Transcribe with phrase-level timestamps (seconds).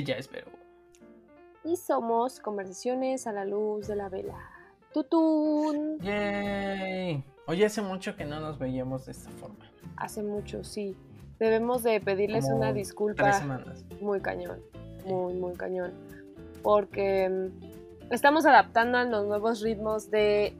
[0.00, 0.50] Ella es Vero.
[1.62, 4.38] Y somos Conversaciones a la Luz de la Vela.
[4.94, 5.98] ¡Tutún!
[5.98, 7.22] ¡Yay!
[7.46, 9.70] Oye, hace mucho que no nos veíamos de esta forma.
[9.96, 10.96] Hace mucho, sí.
[11.38, 13.24] Debemos de pedirles Como una disculpa.
[13.24, 13.84] Tres semanas.
[14.00, 14.62] Muy cañón.
[15.04, 15.92] Muy, muy cañón.
[16.62, 20.54] Porque mm, estamos adaptando a los nuevos ritmos de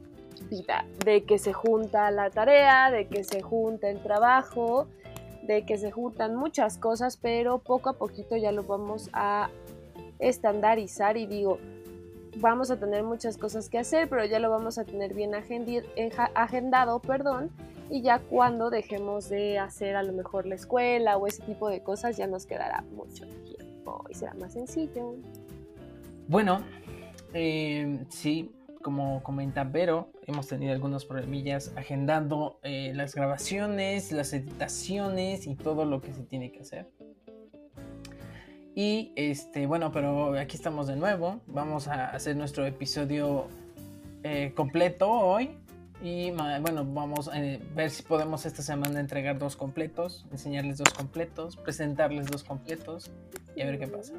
[0.51, 0.85] vida.
[1.03, 4.89] De que se junta la tarea, de que se junta el trabajo,
[5.53, 9.51] de que se juntan muchas cosas, pero poco a poquito ya lo vamos a
[10.19, 11.59] estandarizar y digo,
[12.37, 17.01] vamos a tener muchas cosas que hacer, pero ya lo vamos a tener bien agendado,
[17.01, 17.51] perdón,
[17.91, 21.83] y ya cuando dejemos de hacer a lo mejor la escuela o ese tipo de
[21.83, 25.17] cosas, ya nos quedará mucho tiempo y será más sencillo.
[26.29, 26.63] Bueno,
[27.35, 35.47] eh, sí, como comenta Vero, hemos tenido algunos problemillas agendando eh, las grabaciones, las editaciones
[35.47, 36.89] y todo lo que se tiene que hacer.
[38.75, 41.41] Y este, bueno, pero aquí estamos de nuevo.
[41.47, 43.49] Vamos a hacer nuestro episodio
[44.23, 45.51] eh, completo hoy.
[46.03, 50.95] Y bueno, vamos a eh, ver si podemos esta semana entregar dos completos, enseñarles dos
[50.95, 53.11] completos, presentarles dos completos
[53.55, 54.15] y a ver qué pasa.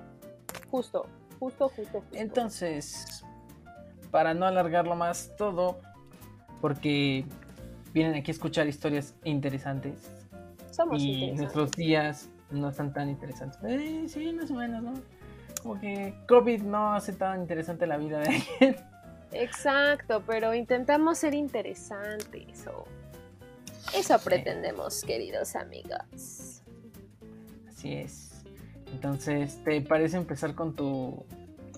[0.70, 1.08] Justo,
[1.40, 2.02] justo, justo.
[2.02, 2.04] justo.
[2.12, 3.26] Entonces,
[4.12, 5.80] para no alargarlo más todo,
[6.60, 7.26] porque
[7.94, 10.12] vienen aquí a escuchar historias interesantes
[10.72, 11.40] somos y interesantes.
[11.42, 13.60] nuestros días no están tan interesantes.
[13.64, 14.94] Eh, sí, más o menos, ¿no?
[15.64, 18.76] Como que COVID no hace tan interesante la vida de alguien.
[19.34, 22.66] Exacto, pero intentamos ser interesantes.
[22.68, 22.86] o-
[23.96, 26.62] Eso pretendemos, queridos amigos.
[27.68, 28.44] Así es.
[28.94, 31.26] Entonces, ¿te parece empezar con tu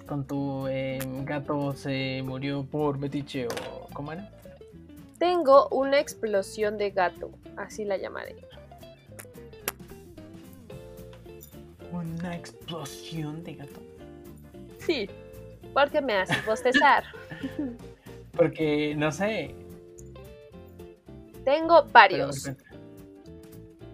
[0.08, 4.30] con tu eh, gato se murió por metiche o cómo era?
[5.18, 8.36] Tengo una explosión de gato, así la llamaré.
[11.92, 13.80] Una explosión de gato.
[14.80, 15.10] Sí,
[15.74, 17.04] porque me haces bostezar.
[18.36, 19.54] Porque no sé,
[21.44, 22.50] Tengo varios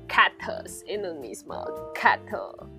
[0.07, 1.65] gatos en un mismo
[1.99, 2.78] gato.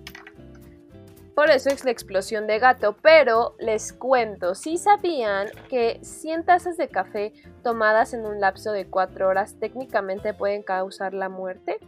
[1.41, 6.77] Por eso es la explosión de gato, pero les cuento, si sabían que 100 tazas
[6.77, 11.79] de café tomadas en un lapso de 4 horas técnicamente pueden causar la muerte?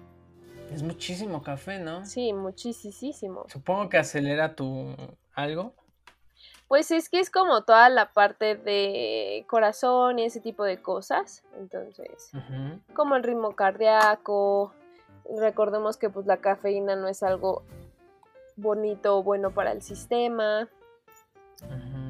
[0.72, 2.04] Es muchísimo café, ¿no?
[2.04, 3.46] Sí, muchísimo.
[3.48, 4.96] Supongo que acelera tu
[5.36, 5.76] algo.
[6.68, 11.44] Pues es que es como toda la parte de corazón y ese tipo de cosas.
[11.60, 12.32] Entonces,
[12.96, 14.74] como el ritmo cardíaco.
[15.38, 17.64] Recordemos que pues la cafeína no es algo
[18.56, 20.70] bonito o bueno para el sistema,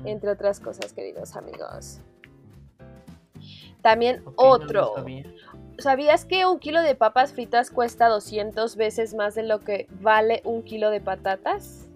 [0.05, 1.99] entre otras cosas, queridos amigos.
[3.81, 4.93] También otro.
[4.95, 5.25] sabía.
[5.79, 10.41] ¿Sabías que un kilo de papas fritas cuesta 200 veces más de lo que vale
[10.45, 11.87] un kilo de patatas?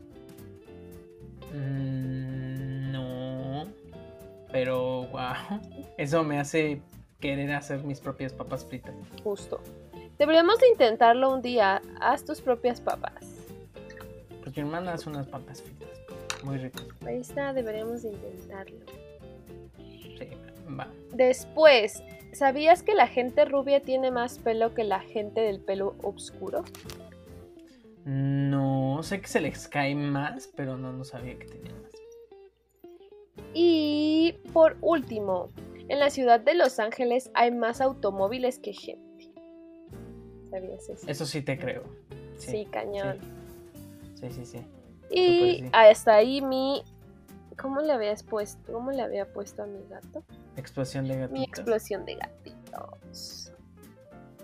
[1.53, 3.65] Mm, no.
[4.51, 5.61] Pero, wow.
[5.97, 6.81] Eso me hace
[7.19, 8.93] querer hacer mis propias papas fritas.
[9.23, 9.61] Justo.
[10.17, 11.81] Deberíamos de intentarlo un día.
[12.01, 13.36] Haz tus propias papas.
[14.57, 15.87] Pues mi hermana hace unas papas fritas.
[16.43, 16.83] Muy ricas.
[17.05, 18.79] Ahí está, deberíamos de intentarlo.
[19.77, 20.29] Sí,
[20.67, 20.87] va.
[21.13, 22.01] Después,
[22.33, 26.63] ¿sabías que la gente rubia tiene más pelo que la gente del pelo oscuro?
[28.05, 31.91] No, sé que se les cae más, pero no, no sabía que tenían más.
[33.53, 35.51] Y por último,
[35.87, 39.31] en la ciudad de Los Ángeles hay más automóviles que gente.
[40.49, 41.07] ¿Sabías eso?
[41.07, 41.83] Eso sí te creo.
[42.37, 43.19] Sí, cañón.
[43.21, 43.46] Sí,
[44.31, 44.65] sí, sí.
[45.09, 45.69] Y Súper sí.
[45.73, 46.83] hasta ahí mi...
[47.59, 48.71] ¿Cómo le habías puesto?
[48.71, 50.23] ¿Cómo le había puesto a mi gato?
[50.57, 51.47] Explosión de Mi gatitos.
[51.47, 53.51] explosión de gatitos.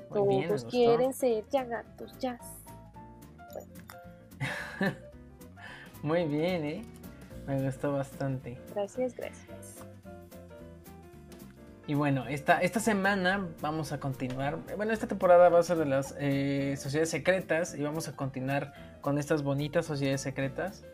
[0.09, 0.69] Muy bien, me Todos gustó.
[0.77, 2.39] quieren ser ya gatos, ya.
[6.01, 6.81] Muy bien, ¿eh?
[7.47, 8.57] Me gustó bastante.
[8.73, 9.47] Gracias, gracias.
[11.85, 14.57] Y bueno, esta, esta semana vamos a continuar.
[14.77, 18.73] Bueno, esta temporada va a ser de las eh, sociedades secretas y vamos a continuar
[19.01, 20.85] con estas bonitas sociedades secretas.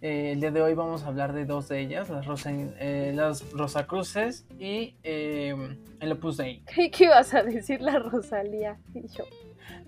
[0.00, 3.12] Eh, el día de hoy vamos a hablar de dos de ellas, las, Rosa, eh,
[3.14, 6.62] las Rosacruces y eh, el Opus Dei.
[6.66, 8.78] Creí que ibas a decir la Rosalía.
[8.94, 9.24] Y yo,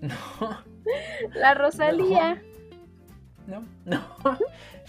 [0.01, 0.59] No,
[1.33, 2.41] la Rosalía.
[3.47, 4.01] no, no.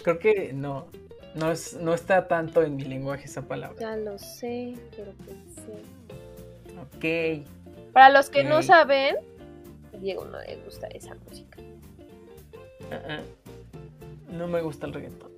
[0.02, 0.88] Creo que no.
[1.34, 3.78] No, es, no está tanto en mi lenguaje esa palabra.
[3.80, 5.14] Ya lo sé, pero
[5.66, 7.40] pensé.
[7.40, 7.46] Ok.
[7.92, 9.16] Para los que no saben,
[9.92, 11.58] a Diego no le gusta esa música.
[12.90, 13.20] Ah, ah.
[14.30, 15.30] No me gusta el reggaetón.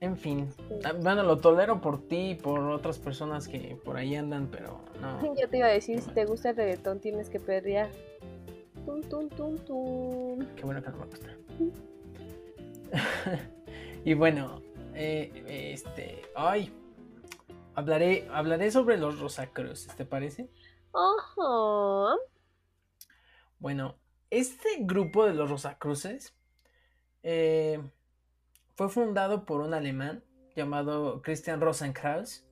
[0.00, 0.48] En fin.
[0.84, 4.80] Ah, Bueno, lo tolero por ti y por otras personas que por ahí andan, pero
[5.00, 5.34] no.
[5.40, 7.88] Yo te iba a decir, si te gusta el reggaetón, tienes que perrear.
[8.84, 10.46] Tum, tum, tum, tum.
[10.56, 11.28] Qué bueno que no me gusta.
[14.04, 14.62] y bueno,
[14.94, 16.72] eh, este, ay,
[17.78, 20.50] hablaré, hablaré sobre los Rosacruces, ¿te parece?
[20.92, 22.16] Ajá.
[23.60, 23.96] Bueno,
[24.30, 26.34] este grupo de los Rosacruces
[27.22, 27.80] eh,
[28.74, 30.24] fue fundado por un alemán
[30.56, 32.44] llamado Christian Rosenkraus.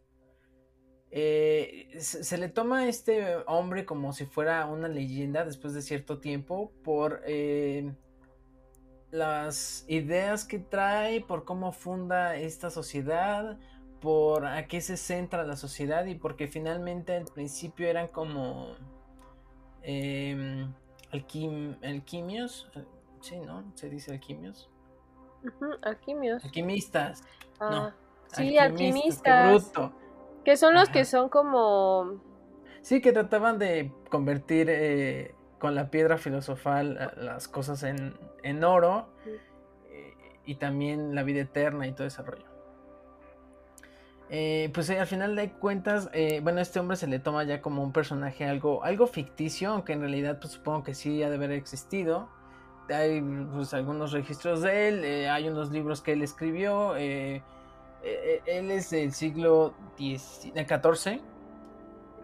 [1.11, 5.83] Eh, se, se, le toma a este hombre como si fuera una leyenda después de
[5.83, 7.93] cierto tiempo por eh,
[9.11, 13.59] las ideas que trae, por cómo funda esta sociedad,
[14.01, 18.75] por a qué se centra la sociedad y porque finalmente al principio eran como
[19.83, 20.67] eh,
[21.13, 22.71] alquim, alquimios,
[23.21, 23.65] sí, ¿no?
[23.75, 24.69] Se dice alquimios.
[25.45, 26.45] Ujú, alquimios.
[26.45, 27.23] Alquimistas.
[27.61, 27.93] Ah, no,
[28.33, 29.93] sí, alquimistas, alquimistas.
[30.45, 30.93] Que son los Ajá.
[30.93, 32.21] que son como.
[32.83, 38.63] Sí, que trataban de convertir eh, con la piedra filosofal eh, las cosas en, en
[38.63, 39.09] oro
[39.89, 40.15] eh,
[40.45, 42.46] y también la vida eterna y todo ese rollo.
[44.29, 47.61] Eh, pues eh, al final de cuentas, eh, bueno, este hombre se le toma ya
[47.61, 51.37] como un personaje algo, algo ficticio, aunque en realidad pues, supongo que sí ha de
[51.37, 52.29] haber existido.
[52.89, 56.97] Hay pues, algunos registros de él, eh, hay unos libros que él escribió.
[56.97, 57.43] él
[58.45, 61.21] es del siglo XIV.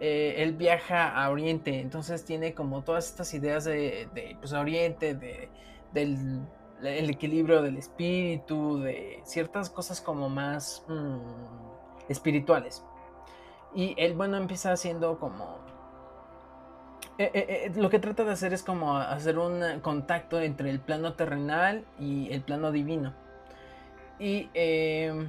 [0.00, 5.48] Él viaja a Oriente, entonces tiene como todas estas ideas de, de pues, Oriente, de,
[5.92, 6.42] del
[6.82, 11.71] el equilibrio del espíritu, de ciertas cosas como más mm,
[12.12, 12.84] espirituales.
[13.74, 15.58] Y él, bueno, empieza haciendo como...
[17.18, 20.78] eh, eh, eh, lo que trata de hacer es como hacer un contacto entre el
[20.78, 23.14] plano terrenal y el plano divino.
[24.18, 25.26] Y eh,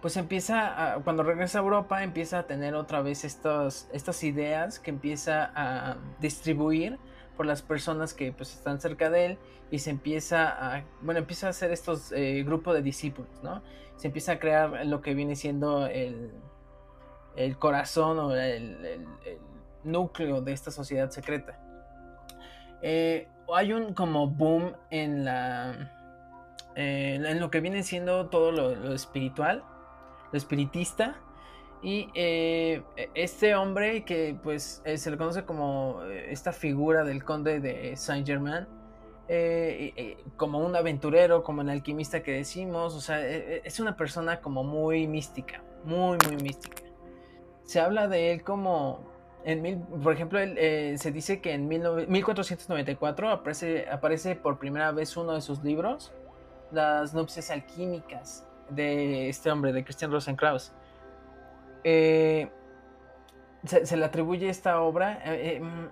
[0.00, 4.90] pues empieza, a- cuando regresa a Europa, empieza a tener otra vez estas ideas que
[4.90, 6.98] empieza a distribuir
[7.40, 9.38] por las personas que pues están cerca de él
[9.70, 13.62] y se empieza a, bueno, empieza a hacer estos eh, grupos de discípulos, ¿no?
[13.96, 16.32] Se empieza a crear lo que viene siendo el,
[17.36, 19.06] el corazón o el, el-
[19.84, 21.58] núcleo de esta sociedad secreta.
[22.82, 25.90] Eh, hay un como boom en la
[26.74, 29.64] eh, en lo que viene siendo todo lo, lo espiritual,
[30.30, 31.16] lo espiritista.
[31.82, 32.82] Y eh,
[33.14, 37.96] este hombre que pues eh, se le conoce como eh, esta figura del conde de
[37.96, 38.66] Saint Germain,
[40.36, 44.64] como un aventurero, como el alquimista que decimos, o sea, eh, es una persona como
[44.64, 46.82] muy mística, muy, muy mística.
[47.62, 49.04] Se habla de él como,
[49.44, 54.90] en mil, por ejemplo, él, se dice que en 19 1494 aparece, aparece por primera
[54.90, 56.12] vez uno de sus libros,
[56.72, 60.72] Las nupcias alquímicas, de este hombre, de Christian Rosenkraus.
[61.84, 62.50] Eh,
[63.64, 65.20] se, le atribuye esta obra.
[65.24, 65.88] eh, eh, mm,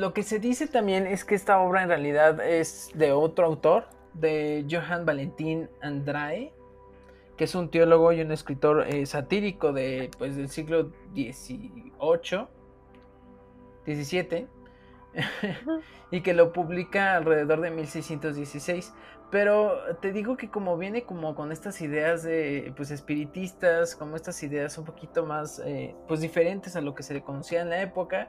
[0.00, 3.86] lo que se dice también es que esta obra en realidad es de otro autor,
[4.12, 6.52] de Johann Valentin Andrae,
[7.36, 12.46] que es un teólogo y un escritor satírico de, pues, del siglo XVIII,
[13.86, 14.48] XVII,
[16.10, 18.92] y que lo publica alrededor de 1616.
[19.30, 24.42] Pero te digo que como viene como con estas ideas de pues espiritistas, como estas
[24.42, 27.82] ideas un poquito más eh, pues diferentes a lo que se le conocía en la
[27.82, 28.28] época,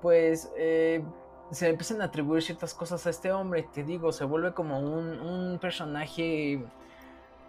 [0.00, 1.02] pues eh,
[1.50, 4.80] se le empiezan a atribuir ciertas cosas a este hombre, te digo, se vuelve como
[4.80, 6.62] un, un personaje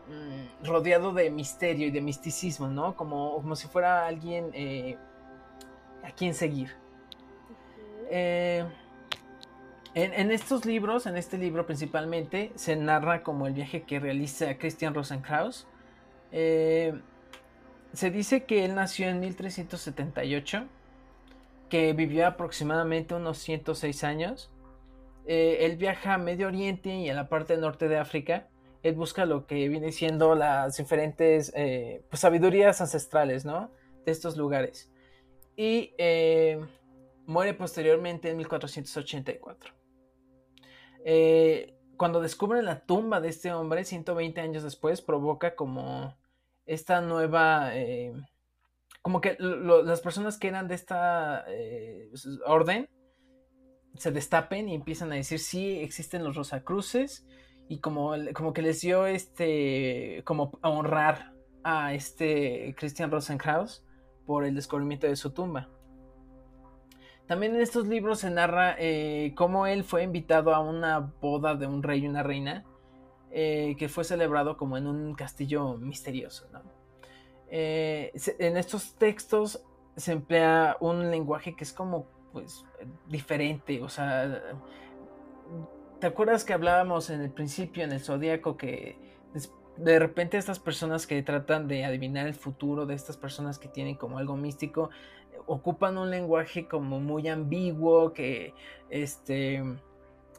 [0.07, 2.95] mm, rodeado de misterio y de misticismo, ¿no?
[2.95, 4.97] Como, como si fuera alguien eh,
[6.03, 6.75] a quien seguir.
[8.09, 8.65] Eh,
[9.95, 14.93] en, estos libros, en este libro principalmente, se narra como el viaje que realiza Christian
[14.93, 15.67] Rosenkraus.
[16.31, 16.93] Eh,
[17.93, 20.65] se dice que él nació en 1378,
[21.69, 24.51] que vivió aproximadamente unos 106 años.
[25.25, 28.47] Eh, él viaja a Medio Oriente y a la parte norte de África.
[28.83, 33.71] Él busca lo que viene siendo las diferentes eh, pues, sabidurías ancestrales, ¿no?
[34.05, 34.89] De estos lugares.
[35.55, 36.59] Y eh,
[37.25, 39.78] muere posteriormente en 1484.
[41.05, 46.15] Eh, cuando descubren la tumba de este hombre, 120 años después, provoca como
[46.65, 47.75] esta nueva...
[47.75, 48.13] eh,
[49.01, 52.11] como que las personas que eran de esta eh,
[52.45, 52.89] orden
[53.95, 57.25] se destapen y empiezan a decir sí existen los Rosacruces
[57.69, 63.83] y como, como que les dio este como honrar a este Christian Rosenkraus
[64.25, 65.69] por el descubrimiento de su tumba.
[67.29, 71.67] También en estos libros se narra eh, cómo él fue invitado a una boda de
[71.67, 72.65] un rey y una reina
[73.29, 76.47] eh, que fue celebrado como en un castillo misterioso.
[76.51, 76.63] ¿no?
[77.51, 79.61] Eh, en estos textos
[79.95, 82.65] se emplea un lenguaje que es como pues
[83.07, 84.41] diferente, o sea,
[85.99, 88.97] ¿te acuerdas que hablábamos en el principio en el zodiaco que
[89.79, 93.95] de repente estas personas que tratan de adivinar el futuro, de estas personas que tienen
[93.95, 94.89] como algo místico,
[95.47, 98.53] ocupan un lenguaje como muy ambiguo, que
[98.89, 99.63] este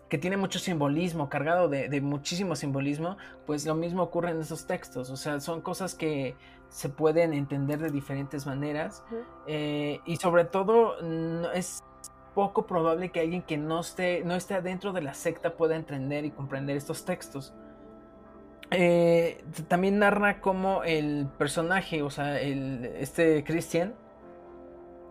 [0.08, 3.16] que tiene mucho simbolismo, cargado de, muchísimo simbolismo,
[3.46, 5.08] pues lo mismo ocurre en esos textos.
[5.08, 6.34] O sea, son cosas que
[6.68, 9.04] se pueden entender de diferentes maneras.
[9.46, 10.96] Eh, y sobre todo,
[11.52, 11.84] es
[12.34, 16.24] poco probable que alguien que no esté, no esté adentro de la secta pueda entender
[16.24, 17.54] y comprender estos textos.
[18.70, 23.94] Eh, también narra cómo el personaje, o sea, este Christian,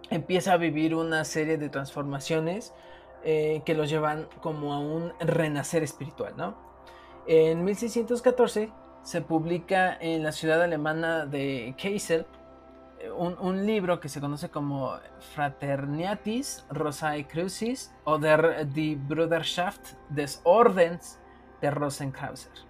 [0.10, 2.74] empieza a vivir una serie de transformaciones
[3.24, 6.56] eh, que los llevan como a un renacer espiritual, ¿no?
[7.28, 8.72] En 1614
[9.04, 12.26] se publica en la ciudad alemana de Kassel
[13.00, 14.94] eh, un, libro que se conoce como
[15.36, 21.20] Fraterniatis Rosae Crucis oder die Bruderschaft des Ordens
[21.62, 22.69] de Rosenkrauser.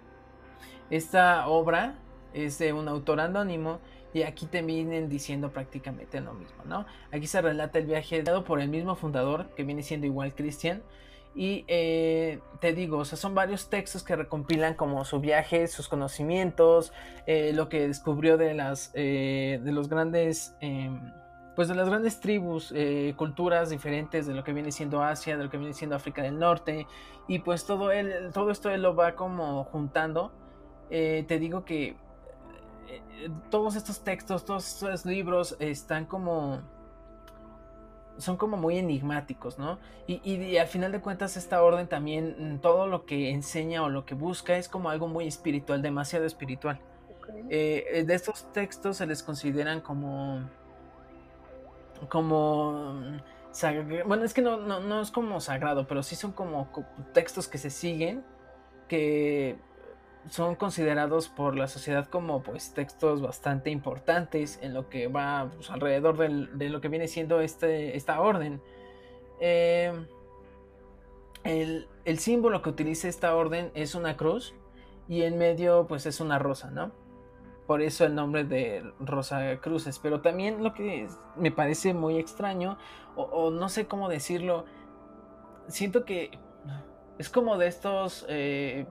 [0.90, 1.96] Esta obra
[2.34, 3.80] es de un autor anónimo
[4.14, 6.86] y aquí te vienen diciendo prácticamente lo mismo, ¿no?
[7.12, 10.82] Aquí se relata el viaje dado por el mismo fundador, que viene siendo igual Cristian.
[11.36, 15.88] Y eh, te digo, o sea, son varios textos que recompilan como su viaje, sus
[15.88, 16.92] conocimientos,
[17.28, 21.00] eh, lo que descubrió de las eh, de los grandes em,
[21.56, 22.74] pues de las grandes tribus,
[23.18, 26.40] culturas diferentes de lo que viene siendo Asia, de lo que viene siendo África del
[26.40, 26.88] Norte,
[27.28, 30.32] y pues todo él, todo esto él lo va como juntando
[30.90, 31.96] eh, te digo que
[32.88, 36.62] eh, todos estos textos, todos estos libros están como
[38.18, 39.80] son como muy enigmáticos, ¿no?
[40.06, 44.06] Y, al final de cuentas esta orden también, mm, todo lo que enseña o lo
[44.06, 46.82] que busca es como algo muy espiritual, demasiado espiritual.
[47.50, 50.50] Eh, de estos textos se les consideran como,
[52.10, 52.94] como,
[54.06, 56.70] bueno, es que no, no, no es como sagrado, pero sí son como
[57.14, 58.24] textos que se siguen,
[58.88, 59.58] que
[60.28, 65.70] son considerados por la sociedad como pues textos bastante importantes en lo que va pues,
[65.72, 68.62] alrededor de lo que viene siendo este, esta orden.
[69.40, 70.08] Em,
[71.44, 74.54] el, símbolo que utiliza esta orden es una cruz
[75.08, 76.92] y en medio pues es una rosa, ¿no?
[77.66, 80.00] Por eso el nombre de Rosa Cruces.
[80.00, 81.08] Pero también lo que
[81.38, 82.78] me parece muy extraño,
[83.16, 84.66] o, no sé cómo decirlo,
[85.68, 86.32] siento que
[87.18, 88.26] es como de estos...
[88.28, 88.86] Eh,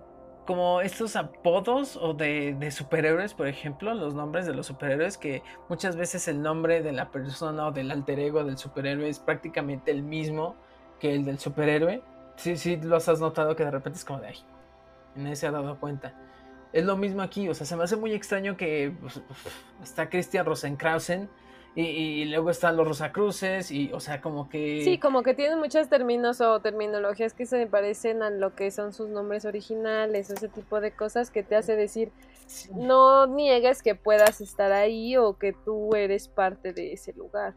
[0.48, 5.94] como estos apodos o de, superhéroes, por ejemplo, los nombres de los superhéroes, que muchas
[5.94, 10.02] veces el nombre de la persona o del alter ego del superhéroe es prácticamente el
[10.02, 10.56] mismo
[11.00, 12.02] que el del superhéroe.
[12.36, 14.38] Sí, sí, los has notado que de repente es como de, ay,
[15.16, 16.14] nadie se ha dado cuenta.
[16.72, 19.20] Es lo mismo aquí, o sea, se me hace muy extraño que pues,
[19.82, 21.28] está Christian Rosenkrausen
[21.74, 24.82] y, luego están los Rosacruces y, o sea, como que...
[24.82, 28.92] Sí, como que tienen muchos términos o terminologías que se parecen a lo que son
[28.92, 32.10] sus nombres originales, ese tipo de cosas que te hace decir,
[32.74, 37.54] no niegues que puedas estar ahí o que tú eres parte de ese lugar.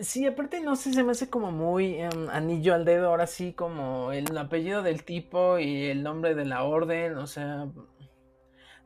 [0.00, 3.52] Sí, aparte no sé, se me hace como muy em, anillo al dedo, ahora sí,
[3.52, 7.68] como el apellido del tipo y el nombre de la orden, o sea,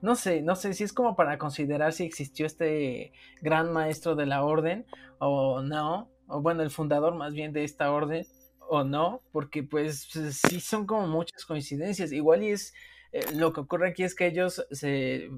[0.00, 4.26] no sé, no sé si es como para considerar si existió este gran maestro de
[4.26, 4.86] la orden
[5.18, 8.26] o no, o bueno, el fundador más bien de esta orden
[8.68, 12.12] o no, porque pues sí son como muchas coincidencias.
[12.12, 12.74] Igual y es
[13.12, 15.30] eh, lo que ocurre aquí es que ellos se,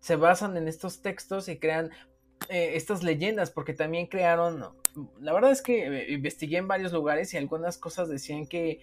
[0.00, 1.90] se basan en estos textos y crean
[2.50, 4.64] eh, estas leyendas, porque también crearon,
[5.20, 8.80] la verdad es que eh, investigué en varios lugares y algunas cosas decían que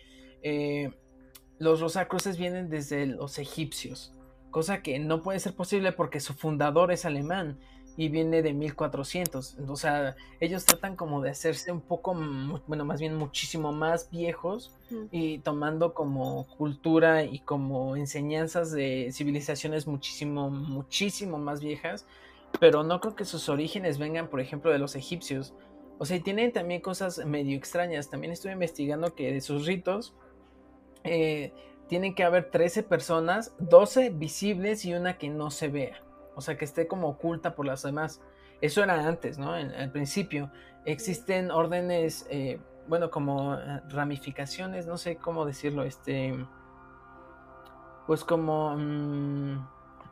[1.58, 4.15] los Rosacruces vienen desde los egipcios
[4.56, 7.60] cosa que no puede ser posible porque su fundador es alemán
[7.98, 9.58] y viene de 1400.
[9.68, 12.16] O sea, ellos tratan como de hacerse un poco,
[12.66, 14.72] bueno, más bien muchísimo más viejos
[15.12, 22.06] y tomando como cultura y como enseñanzas de civilizaciones muchísimo, muchísimo más viejas,
[22.58, 25.54] pero no creo que sus orígenes vengan, por ejemplo, de los egipcios.
[25.98, 28.10] O sea, y tienen también cosas medio extrañas.
[28.10, 30.14] También estuve investigando que de sus ritos,
[31.04, 31.52] eh,
[31.88, 36.02] tienen que haber 13 personas, 12 visibles y una que no se vea.
[36.36, 38.22] O sea, que esté como oculta por las demás.
[38.62, 39.58] Eso era antes, ¿no?
[39.58, 40.52] En, al principio.
[40.86, 46.34] Existen órdenes, eh, bueno, como eh, ramificaciones, no sé cómo decirlo, este...
[48.08, 48.76] Pues como...
[48.78, 49.68] Mm,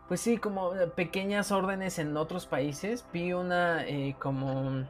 [0.08, 3.06] pues sí, como pequeñas órdenes en otros países.
[3.14, 4.86] Vi una eh, como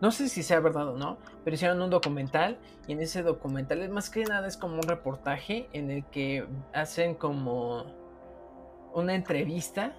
[0.00, 3.88] no sé si sea verdad o no, pero hicieron un documental y en ese documental
[3.88, 7.86] más que nada es como un reportaje en el que hacen como
[8.94, 9.94] una entrevista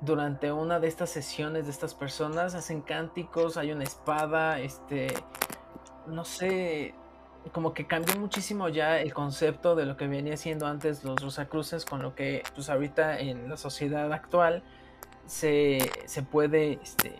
[0.00, 5.08] durante una de estas sesiones de estas personas, hacen cánticos, hay una espada, este
[6.06, 6.94] no sé,
[7.52, 11.84] como que cambió muchísimo ya el concepto de lo que venía siendo antes los Rosacruces
[11.84, 14.62] con lo que pues ahorita en la sociedad actual
[15.26, 17.14] se, se puede este,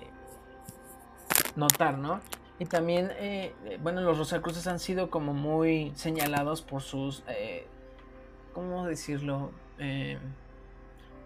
[1.56, 2.20] notar, ¿no?
[2.58, 7.66] Y también, eh, bueno, los Rosacruces han sido como muy señalados por sus, eh,
[8.52, 9.50] ¿cómo decirlo?
[9.78, 10.18] Eh,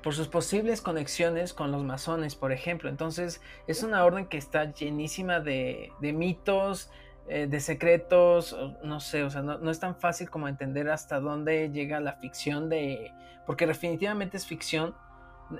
[0.00, 2.88] por sus posibles conexiones con los masones, por ejemplo.
[2.88, 6.90] Entonces, es una orden que está llenísima de, de mitos,
[7.26, 11.70] eh, de secretos, no sé, o sea, no, es tan fácil como entender hasta dónde
[11.70, 13.12] llega la ficción de...
[13.46, 14.94] Porque definitivamente es ficción.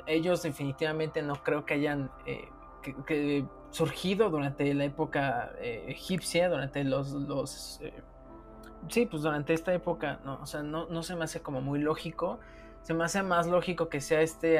[0.06, 2.10] Ellos definitivamente no creo que hayan
[2.86, 7.12] eh, que, surgido durante la época eh, egipcia, durante los...
[7.12, 7.80] los
[8.88, 11.80] sí, pues durante esta época, no, o sea, no, no, se me hace como muy
[11.80, 12.38] lógico.
[12.82, 14.58] Se me hace más lógico que sea este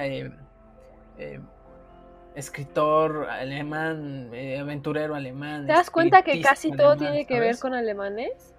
[2.35, 5.67] escritor alemán, eh, aventurero alemán.
[5.67, 8.55] ¿Te das cuenta que casi todo tiene que ver con alemanes?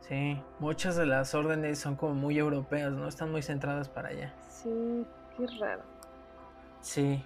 [0.00, 3.08] Sí, muchas de las órdenes son como muy europeas, ¿no?
[3.08, 4.34] Están muy centradas para allá.
[4.48, 5.04] Sí,
[5.36, 5.82] qué raro.
[6.80, 7.24] Sí.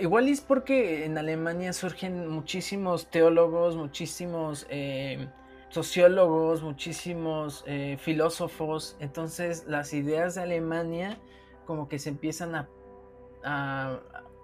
[0.00, 5.28] Igual es porque en Alemania surgen muchísimos teólogos, muchísimos eh,
[5.70, 8.96] sociólogos, muchísimos eh, filósofos.
[9.00, 11.18] Entonces las ideas de Alemania
[11.64, 14.00] como que se empiezan a,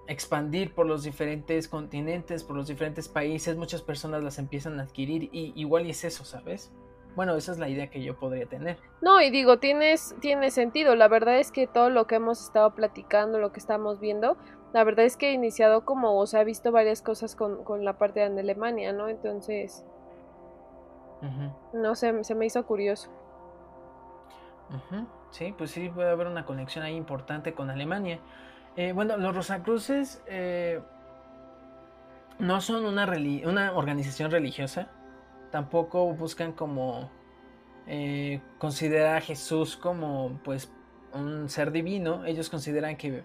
[0.06, 5.30] expandir por los diferentes continentes, por los diferentes países, muchas personas las empiezan a adquirir
[5.32, 6.70] y igual es eso, ¿sabes?
[7.16, 8.76] Bueno, esa es la idea que yo podría tener.
[9.00, 10.94] No, y digo, tienes, tiene sentido.
[10.94, 14.36] La verdad es que todo lo que hemos estado platicando, lo que estamos viendo,
[14.74, 17.84] la verdad es que he iniciado como, o sea, he visto varias cosas con, con
[17.84, 19.08] la parte de Alemania, ¿no?
[19.08, 19.84] Entonces,
[21.72, 23.08] no sé, se me hizo curioso.
[25.30, 28.18] Sí, pues sí, puede haber una conexión ahí importante con Alemania.
[28.74, 30.80] Eh, bueno, los Rosacruces eh,
[32.40, 33.06] no son una,
[33.46, 34.88] una, organización religiosa.
[35.52, 37.12] Tampoco buscan como
[37.86, 40.72] eh, considerar a Jesús como pues
[41.12, 42.24] un ser divino.
[42.24, 43.22] Ellos consideran que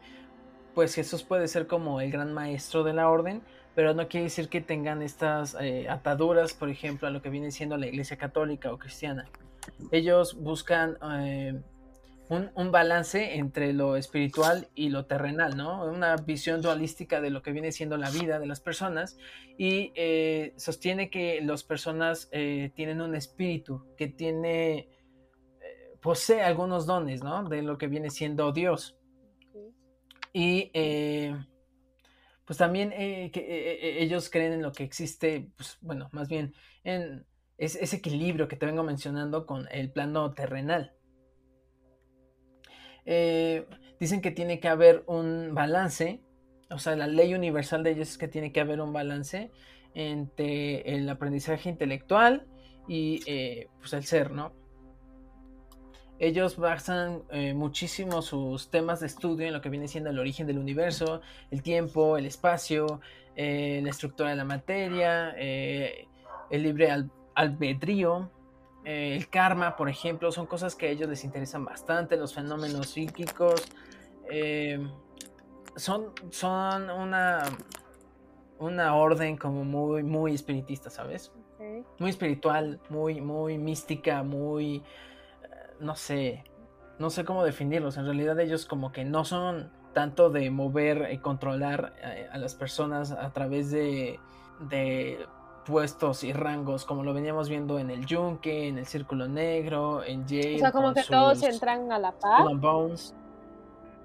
[0.79, 3.41] pues Jesús puede ser como el gran maestro de la orden,
[3.75, 5.57] pero no quiere decir que tengan estas
[5.89, 9.27] ataduras, por ejemplo, a lo que viene siendo la Iglesia católica o cristiana.
[9.91, 10.97] Ellos buscan
[12.29, 15.83] un, balance entre lo espiritual y lo terrenal, ¿no?
[15.83, 19.17] Una visión dualística de lo que viene siendo la vida de las personas
[19.57, 24.87] y eh, sostiene que las personas eh, tienen un espíritu que tiene, eh,
[26.01, 27.43] posee algunos dones, ¿no?
[27.49, 28.98] De lo que viene siendo Dios.
[30.33, 30.71] Y
[32.45, 37.25] pues también que, ellos creen en lo que existe, pues bueno, más bien en
[37.57, 40.93] ese equilibrio que te vengo mencionando con el plano terrenal.
[43.05, 43.65] Eh,
[43.99, 46.21] dicen que tiene que haber un balance,
[46.69, 49.51] o sea, la ley universal de ellos es que tiene que haber un balance
[49.93, 52.47] entre el aprendizaje intelectual
[52.87, 54.53] y eh, pues el ser, ¿no?
[56.19, 60.45] Ellos basan eh, muchísimo sus temas de estudio en lo que viene siendo el origen
[60.45, 62.99] del universo, el tiempo, el espacio,
[63.35, 66.07] la estructura de la materia, el
[66.51, 66.91] libre
[67.35, 68.29] albedrío,
[68.85, 72.89] eh, el karma, por ejemplo, son cosas que a ellos les interesan bastante, los fenómenos
[72.89, 73.63] psíquicos.
[74.31, 74.79] Eh,
[75.75, 77.43] son, son una,
[78.57, 81.31] una orden como muy, muy espiritista, ¿sabes?
[81.99, 84.81] Muy espiritual, muy, muy mística, muy, eh,
[85.79, 86.43] no sé,
[86.97, 87.97] no sé cómo definirlos.
[87.97, 91.93] En realidad ellos como que no son tanto de mover y controlar
[92.31, 94.19] a las personas a través de,
[94.69, 95.25] de
[95.65, 100.23] puestos y rangos, como lo veníamos viendo en el Yunque, en el Círculo Negro, en
[100.23, 100.55] Jade.
[100.55, 102.43] O sea, como que todos entran a la paz.
[102.55, 103.15] Bones.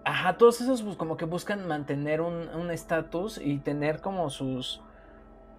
[0.04, 4.82] Ajá, todos esos pues, como que buscan mantener un estatus y tener como sus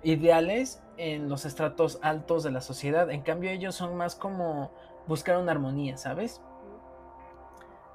[0.05, 3.11] ideales en los estratos altos de la sociedad.
[3.11, 4.71] En cambio, ellos son más como
[5.07, 6.41] buscar una armonía, ¿sabes?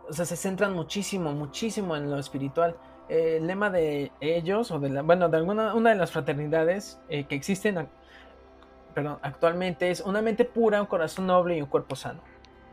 [0.08, 2.76] O sea, se centran muchísimo, muchísimo en lo espiritual
[3.08, 7.34] el lema de ellos, o de bueno, de alguna una de las fraternidades eh, que
[7.34, 7.88] existen
[8.94, 12.20] perdón, actualmente es una mente pura, un corazón noble y un cuerpo sano.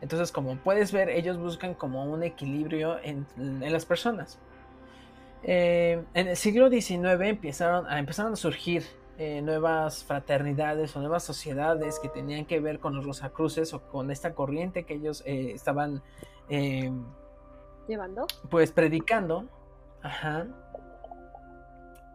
[0.02, 4.40] Entonces, como puedes ver, ellos buscan como un equilibrio en, las personas.
[5.44, 8.84] Eh, en el siglo XIX empezaron a, empezaron a surgir
[9.18, 14.12] eh, nuevas fraternidades o nuevas sociedades que tenían que ver con los Rosacruces o con
[14.12, 16.02] esta corriente que ellos estaban
[17.88, 19.46] llevando, pues predicando
[20.02, 20.48] Ajá.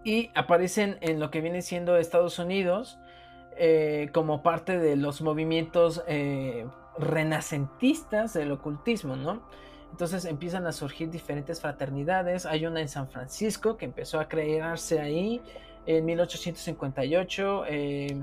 [0.04, 2.98] Y aparecen en lo que viene siendo Estados Unidos
[3.56, 6.66] eh, como parte de los movimientos eh,
[6.98, 9.42] renacentistas del ocultismo, ¿no?
[9.90, 12.46] Entonces empiezan a surgir diferentes fraternidades.
[12.46, 15.42] Hay una en San Francisco que empezó a crearse ahí
[15.86, 18.22] en 1858 eh,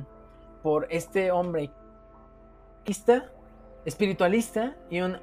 [0.63, 1.72] por este hombre
[3.86, 5.17] espiritualista y un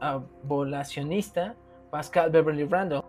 [0.00, 1.56] abolacionista,
[1.90, 3.02] Pascal Beverly Randall.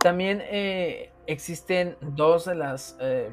[0.00, 3.30] También eh, existen dos de las eh,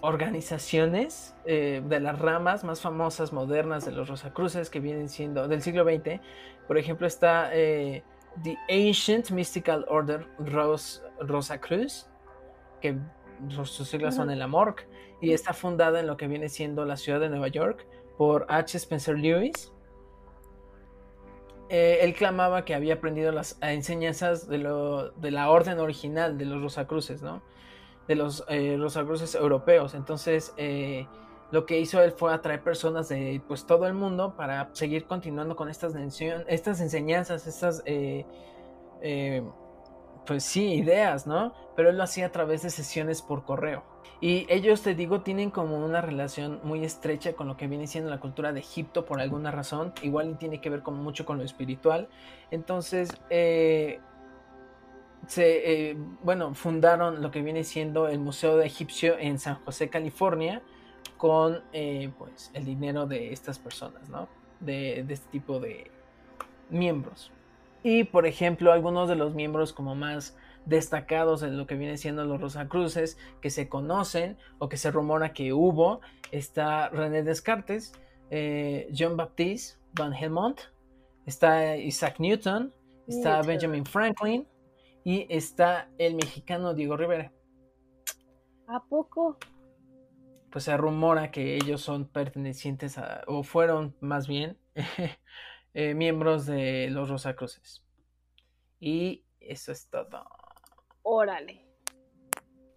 [0.00, 5.84] organizaciones de las ramas más famosas modernas de los Rosacruces que vienen siendo del siglo
[5.84, 6.20] XX.
[6.66, 7.50] Por ejemplo, está
[8.42, 12.08] The Ancient Mystical Order Rose, Rosacruz,
[12.82, 12.98] que
[13.48, 14.86] sus siglas son el AMORC,
[15.22, 17.86] y está fundada en lo que viene siendo la ciudad de Nueva York
[18.18, 18.76] por H.
[18.76, 19.72] Spencer Lewis.
[21.68, 27.22] Eh, él clamaba que había aprendido las enseñanzas de, la orden original de los Rosacruces,
[27.22, 27.40] ¿no?
[28.08, 29.94] De los eh, Rosacruces europeos.
[29.94, 31.06] Entonces, eh,
[31.50, 35.56] lo que hizo él fue atraer personas de pues, todo el mundo para seguir continuando
[35.56, 35.94] con estas,
[36.48, 37.82] estas enseñanzas, estas
[40.26, 41.54] pues sí, ideas, ¿no?
[41.76, 43.82] Pero él lo hacía a través de sesiones por correo.
[44.20, 48.08] Y ellos, te digo, tienen como una relación muy estrecha con lo que viene siendo
[48.08, 49.92] la cultura de Egipto por alguna razón.
[50.00, 52.08] Igual tiene que ver con, mucho con lo espiritual.
[52.52, 53.98] Entonces, eh,
[55.26, 59.88] se, eh, bueno, fundaron lo que viene siendo el Museo de Egipcio en San José,
[59.88, 60.62] California,
[61.16, 64.28] con eh, pues, el dinero de estas personas, ¿no?
[64.60, 65.90] De, de este tipo de
[66.70, 67.32] miembros.
[67.82, 72.24] Y por ejemplo, algunos de los miembros como más destacados en lo que viene siendo
[72.24, 77.92] los Rosacruces que se conocen o que se rumora que hubo, está René Descartes,
[78.30, 80.60] eh, John Baptiste Van Helmont,
[81.26, 82.72] está Isaac Newton,
[83.06, 84.46] está Benjamin Franklin
[85.04, 87.32] y está el mexicano Diego Rivera.
[88.66, 89.38] ¿A poco?
[90.50, 94.56] Pues se rumora que ellos son pertenecientes a, o fueron más bien,
[95.74, 97.82] Eh, miembros de los Rosacruces.
[98.78, 100.24] Y eso es todo.
[101.02, 101.64] Órale.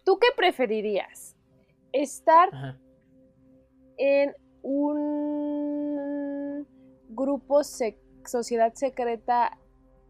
[0.04, 1.36] ¿Tú qué preferirías?
[1.92, 2.78] ¿Estar
[3.98, 6.66] en un
[7.08, 7.62] grupo,
[8.24, 9.58] sociedad secreta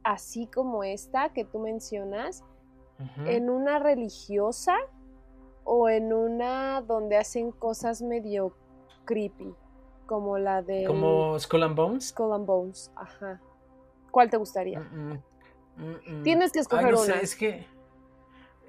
[0.05, 2.44] así como esta que tú mencionas?
[3.27, 4.75] ¿En una religiosa
[5.64, 8.57] o en una donde hacen cosas medio
[9.05, 9.55] creepy?
[10.07, 10.85] Como la de...
[10.85, 12.09] ¿Como Skull and Bones?
[12.09, 13.40] Skull and Bones, ajá.
[14.11, 14.81] ¿Cuál te gustaría?
[14.81, 15.23] Mm,
[15.77, 17.16] mm, mm, Tienes que escoger una.
[17.16, 17.66] es que...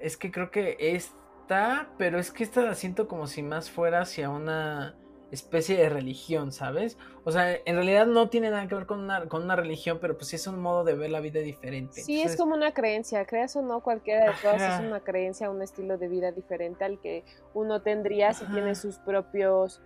[0.00, 4.02] Es que creo que esta, pero es que esta la siento como si más fuera
[4.02, 4.94] hacia una
[5.30, 6.96] especie de religión, ¿sabes?
[7.24, 10.16] O sea, en realidad no tiene nada que ver con una, con una religión, pero
[10.16, 12.00] pues sí es un modo de ver la vida diferente.
[12.00, 15.62] Sí, es como una creencia, creas o no, cualquiera de todas es una creencia, un
[15.62, 17.24] estilo de vida diferente al que
[17.54, 19.82] uno tendría si tiene sus propios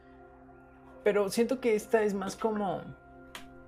[1.05, 2.83] pero siento que esta es más como.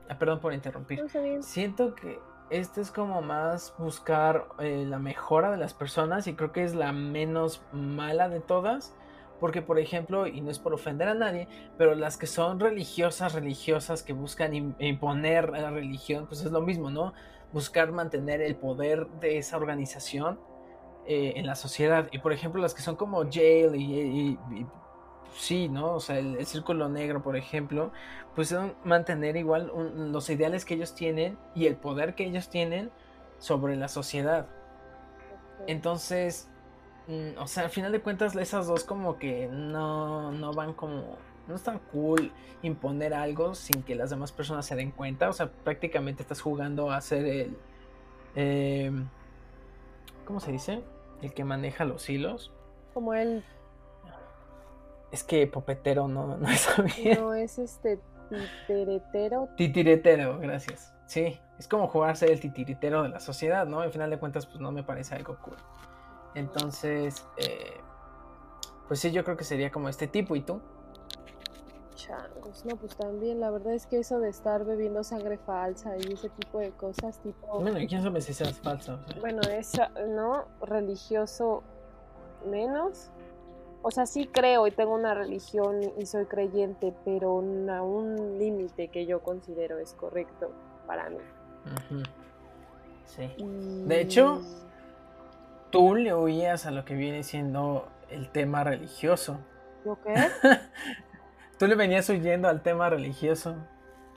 [0.09, 1.03] Ah, perdón por interrumpir.
[1.41, 2.19] siento que
[2.51, 6.75] esta es como más buscar eh, la mejora de las personas y creo que es
[6.75, 8.95] la menos mala de todas.
[9.41, 13.35] Porque, por ejemplo, y no es por ofender a nadie, pero las que son religiosas,
[13.35, 17.13] religiosas, que buscan imponer la religión, pues es lo mismo, ¿no?
[17.53, 20.39] Buscar mantener el poder de esa organización
[21.07, 22.09] eh, en la sociedad.
[22.13, 24.39] Y, por ejemplo, las que son como Jail y
[25.37, 25.95] sí, ¿no?
[25.95, 27.93] O sea, el, círculo negro, por ejemplo,
[28.35, 29.73] pues mantener igual
[30.13, 32.91] los ideales que ellos tienen y el poder que ellos tienen
[33.39, 34.47] sobre la sociedad.
[35.67, 36.49] Entonces,
[37.09, 41.17] mm, o sea, al final de cuentas, esas dos como que no, no van como...
[41.47, 45.29] No es tan cool imponer algo sin que las demás personas se den cuenta.
[45.29, 47.59] O sea, prácticamente estás jugando a ser el...
[48.35, 49.07] Em,
[50.25, 50.83] ¿Cómo se dice?
[51.21, 52.51] El que maneja los hilos.
[52.95, 53.45] Como el
[55.15, 57.21] es que popetero no, no es bien.
[57.21, 59.49] No, es este titiretero.
[59.57, 60.93] Titiretero, gracias.
[61.07, 63.81] Sí, es como jugarse el titiritero de la sociedad, ¿no?
[63.81, 65.57] Al final de cuentas, pues no me parece algo cool.
[66.35, 67.81] Entonces, eh,
[68.89, 70.35] pues sí, yo creo que sería como este tipo.
[70.35, 70.61] ¿Y tú?
[71.95, 76.13] Changos, no, pues también, la verdad es que eso de estar bebiendo sangre falsa y
[76.13, 77.61] ese tipo de cosas, tipo.
[77.61, 78.99] Bueno, ¿y quién sabe si seas falsa?
[79.21, 80.47] Bueno, eso, ¿no?
[80.61, 81.63] Religioso
[82.51, 83.11] menos.
[83.87, 88.89] O sea, sí creo y tengo una religión y soy creyente, pero a un límite
[88.89, 90.53] que yo considero es correcto
[90.87, 91.19] para mí.
[93.05, 93.31] Sí.
[93.87, 94.41] De hecho,
[95.69, 99.39] tú le oías a lo que viene siendo el tema religioso.
[99.85, 100.15] ¿Lo qué?
[101.59, 103.55] tú le venías huyendo al tema religioso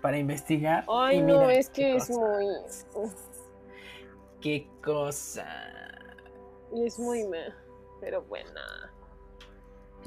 [0.01, 0.85] para investigar.
[0.87, 2.45] Ay, no, es que es muy.
[4.39, 5.45] Qué cosa.
[6.73, 7.53] Y es muy me,
[7.99, 8.86] pero buena.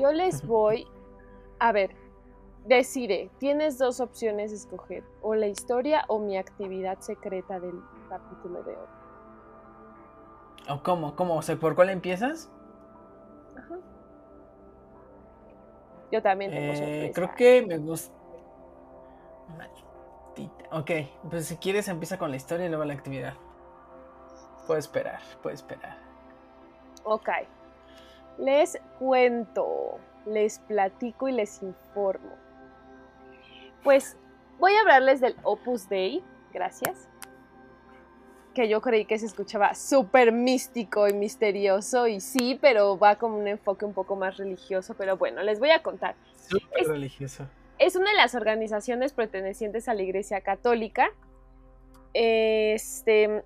[0.01, 0.87] Yo les voy,
[1.59, 1.95] a ver,
[2.65, 8.63] decide, tienes dos opciones de escoger, o la historia o mi actividad secreta del capítulo
[8.63, 8.89] de hoy.
[10.71, 11.15] ¿O cómo?
[11.17, 11.37] ¿Cómo?
[11.37, 12.51] O sea, ¿por cuál empiezas?
[13.59, 13.77] Ajá.
[16.11, 18.15] Yo también tengo eh, Creo que me gusta.
[19.49, 20.65] Maldita.
[20.79, 20.91] Ok,
[21.29, 23.35] pues si quieres empieza con la historia y luego la actividad.
[24.67, 25.99] Puedo esperar, puedo esperar.
[27.05, 27.29] Ok.
[28.40, 32.33] Les cuento, les platico y les informo.
[33.85, 34.16] Pues
[34.59, 36.22] voy a hablarles del Opus Dei,
[36.53, 37.09] gracias.
[38.55, 43.33] Que yo creí que se escuchaba súper místico y misterioso, y sí, pero va con
[43.33, 44.94] un enfoque un poco más religioso.
[44.94, 46.14] Pero bueno, les voy a contar.
[46.48, 47.46] Súper religioso.
[47.79, 51.11] Es una de las organizaciones pertenecientes a la Iglesia Católica.
[52.12, 53.44] Este,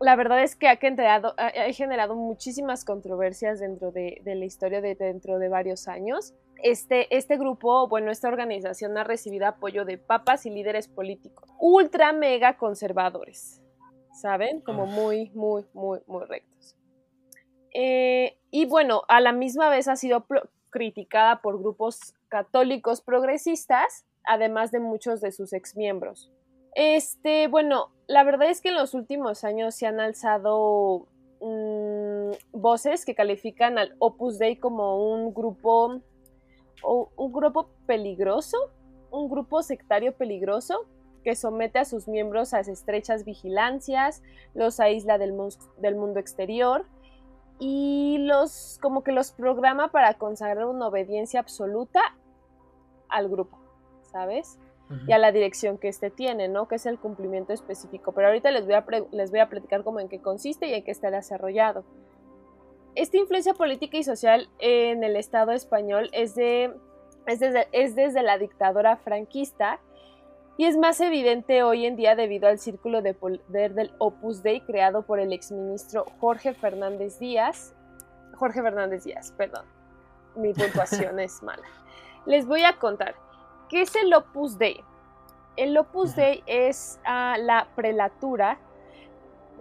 [0.00, 4.94] la verdad es que ha generado, ha generado muchísimas controversias dentro de, la historia de
[4.94, 6.34] dentro de varios años.
[6.62, 12.12] Este, este grupo, bueno, esta organización ha recibido apoyo de papas y líderes políticos ultra
[12.12, 13.62] mega conservadores,
[14.12, 14.60] ¿saben?
[14.60, 16.76] Como muy, muy, muy, muy rectos.
[17.72, 20.26] Eh, y bueno, a la misma vez ha sido
[20.70, 26.30] criticada por grupos católicos progresistas, además de muchos de sus exmiembros.
[26.74, 31.06] Este, bueno, la verdad es que en los últimos años se han alzado
[31.40, 36.00] mm, voces que califican al Opus Dei como un grupo,
[36.82, 38.72] o, un grupo peligroso,
[39.10, 40.86] un grupo sectario peligroso
[41.22, 45.34] que somete a sus miembros a estrechas vigilancias, los aísla del,
[45.78, 46.84] del mundo exterior
[47.58, 52.00] y los como que los programa para consagrar una obediencia absoluta
[53.08, 53.58] al grupo,
[54.10, 54.58] ¿sabes?
[55.06, 56.68] Y a la dirección que éste tiene, ¿no?
[56.68, 58.12] Que es el cumplimiento específico.
[58.12, 60.84] Pero ahorita les voy a, les voy a platicar cómo en qué consiste y en
[60.84, 61.84] qué está desarrollado.
[62.94, 66.72] Esta influencia política y social en el Estado español es, de,
[67.26, 69.80] es, desde, es desde la dictadura franquista
[70.56, 74.60] y es más evidente hoy en día debido al círculo de poder del Opus Dei
[74.60, 77.74] creado por el exministro Jorge Fernández Díaz.
[78.36, 79.64] Jorge Fernández Díaz, perdón.
[80.36, 81.66] Mi puntuación es mala.
[82.26, 83.16] Les voy a contar.
[83.74, 84.84] ¿Qué es el Opus Dei?
[85.56, 88.56] El Opus Dei es ah, la prelatura.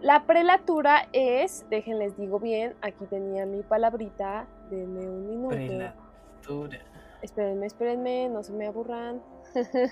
[0.02, 5.56] La prelatura es, déjenles digo bien, aquí tenía mi palabrita, denme un minuto.
[5.56, 6.80] Prelatura.
[7.24, 9.20] Espérenme, espérenme, no se me aburran.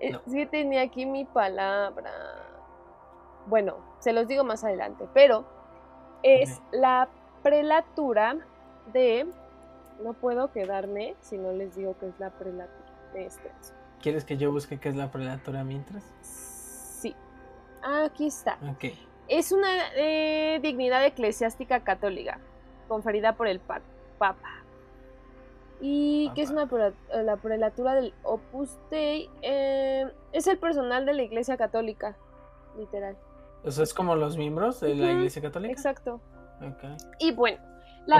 [0.00, 2.10] Eh, sí tenía aquí mi palabra.
[3.46, 5.46] Bueno, se los digo más adelante, pero
[6.24, 7.08] es la
[7.44, 8.36] prelatura
[8.92, 9.28] de
[10.02, 13.50] no puedo quedarme si no les digo que es la prelatura de este.
[14.00, 16.04] ¿Quieres que yo busque qué es la prelatura mientras?
[16.20, 17.14] Sí.
[17.82, 18.58] Aquí está.
[18.70, 18.86] Ok.
[19.28, 22.40] Es una eh, dignidad eclesiástica católica
[22.88, 24.62] conferida por el Papa.
[25.80, 26.68] ¿Y qué es una
[27.12, 29.28] la prelatura del Opus Dei?
[29.42, 32.16] Eh, es el personal de la Iglesia Católica,
[32.76, 33.16] literal.
[33.64, 35.72] O sea, es como los miembros de la Iglesia Católica.
[35.72, 36.20] Exacto.
[36.58, 36.96] Okay.
[37.18, 37.58] Y bueno,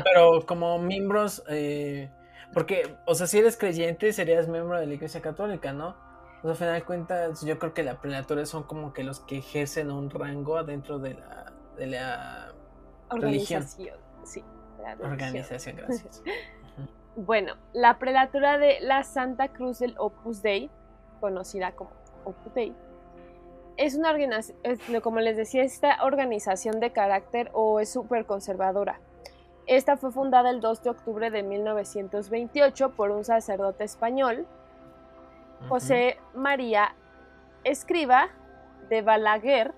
[0.05, 2.11] pero como miembros, eh,
[2.53, 5.97] porque, o sea, si eres creyente, serías miembro de la Iglesia Católica, ¿no?
[6.38, 9.21] O sea, al final de cuentas, yo creo que la prelatores son como que los
[9.21, 12.53] que ejercen un rango dentro de la, de la
[13.11, 13.62] religión.
[14.25, 14.45] Sí,
[15.01, 16.23] Organización, gracias.
[17.16, 20.71] bueno, la prelatura de la Santa Cruz del Opus Dei,
[21.21, 21.92] conocida como
[22.25, 22.75] Opus Dei,
[23.77, 29.01] es una organización, como les decía, esta organización de carácter o es súper conservadora
[29.66, 34.46] esta fue fundada el 2 de octubre de 1928 por un sacerdote español,
[35.68, 36.94] José María
[37.64, 38.29] Escriba
[38.88, 39.75] de Balaguer.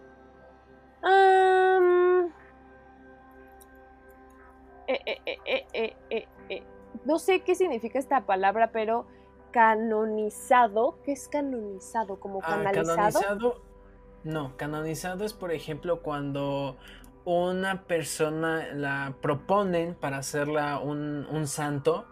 [7.05, 9.07] no sé qué significa esta palabra, pero
[9.51, 12.19] canonizado, ¿qué es canonizado?
[12.19, 13.21] ¿Como ah, canalizado?
[13.21, 13.63] canonizado?
[14.25, 16.77] No, canonizado es por ejemplo cuando
[17.25, 22.05] una persona la proponen para hacerla un, santo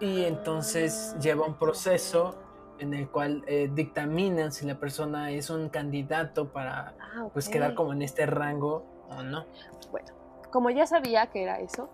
[0.00, 2.36] y entonces lleva un proceso
[2.78, 7.74] en el cual eh, dictaminan si la persona es un candidato para ah, pues quedar
[7.74, 9.46] como en este rango o no.
[9.90, 10.08] Bueno,
[10.50, 11.90] como ya sabía que era eso,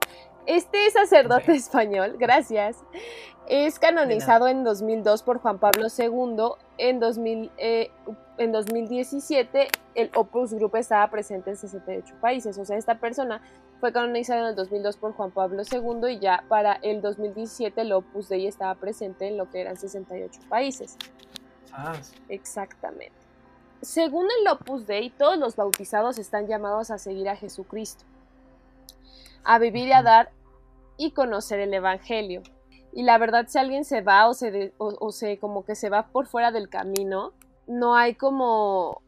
[0.47, 2.77] este sacerdote español, gracias,
[3.51, 6.55] es canonizado en 2002 por Juan Pablo II.
[6.79, 7.91] En, 2000, eh,
[8.41, 12.57] en 2017 el Opus Group estaba presente en 68 países.
[12.57, 13.43] O sea, esta persona
[13.81, 17.93] fue canonizada en el 2002 por Juan Pablo II y ya para el 2017 el
[17.93, 20.97] Opus Dei estaba presente en lo que eran 68 países.
[21.71, 21.93] Ah.
[22.31, 23.13] Exactamente.
[23.83, 28.07] Según el Opus Dei, todos los bautizados están llamados a seguir a Jesucristo,
[29.45, 30.31] a vivir y a dar
[30.97, 32.43] y conocer el Evangelio.
[32.95, 36.07] Y la verdad, si alguien se va o se, o, se como que se va
[36.07, 37.35] por fuera del camino,
[37.71, 39.03] no hay como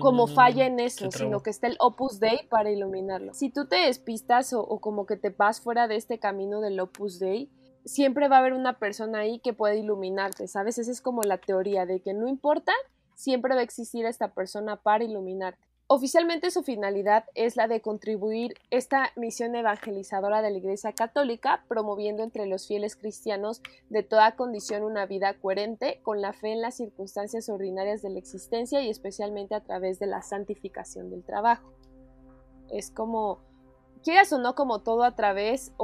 [0.00, 3.34] como falla en eso, sino que está el Opus Dei para iluminarlo.
[3.34, 7.18] Si tú te despistas o, como que te vas fuera de este camino del Opus
[7.18, 7.50] Dei,
[7.84, 10.78] siempre va a haber una persona ahí que puede iluminarte, ¿sabes?
[10.78, 12.72] Esa es como la teoría de que no importa,
[13.14, 15.66] siempre va a existir esta persona para iluminarte.
[15.86, 22.22] Oficialmente su finalidad es la de contribuir esta misión evangelizadora de la Iglesia Católica, promoviendo
[22.22, 26.76] entre los fieles cristianos de toda condición una vida coherente con la fe en las
[26.76, 31.74] circunstancias ordinarias de la existencia y especialmente a través de la santificación del trabajo.
[32.70, 33.40] Es como,
[34.02, 35.74] quieras o no, como todo a través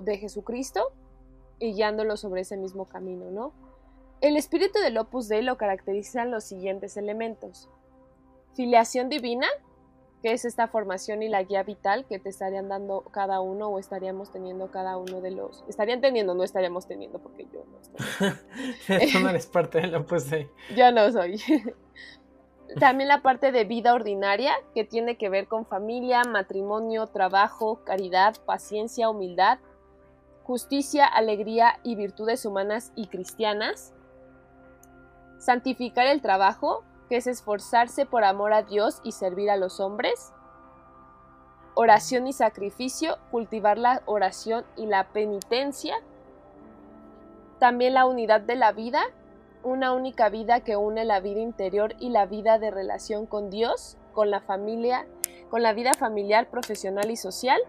[0.00, 0.92] de Jesucristo
[1.58, 3.52] y guiándolo sobre ese mismo camino, ¿no?
[4.20, 7.68] El espíritu del Opus Dei lo caracterizan los siguientes elementos
[8.58, 9.46] filiación divina,
[10.20, 13.78] que es esta formación y la guía vital que te estarían dando cada uno o
[13.78, 15.64] estaríamos teniendo cada uno de los...
[15.68, 19.12] Estarían teniendo, no estaríamos teniendo porque yo no estoy.
[19.12, 20.28] Tú no eres parte de la pues
[20.76, 21.40] Yo no soy.
[22.80, 28.34] También la parte de vida ordinaria, que tiene que ver con familia, matrimonio, trabajo, caridad,
[28.44, 29.60] paciencia, humildad,
[30.42, 33.94] justicia, alegría y virtudes humanas y cristianas.
[35.38, 40.32] Santificar el trabajo, que es esforzarse por amor a Dios y servir a los hombres.
[41.74, 45.96] Oración y sacrificio, cultivar la oración y la penitencia.
[47.58, 49.00] También la unidad de la vida,
[49.62, 53.96] una única vida que une la vida interior y la vida de relación con Dios,
[54.12, 55.06] con la familia,
[55.50, 57.60] con la vida familiar, profesional y social.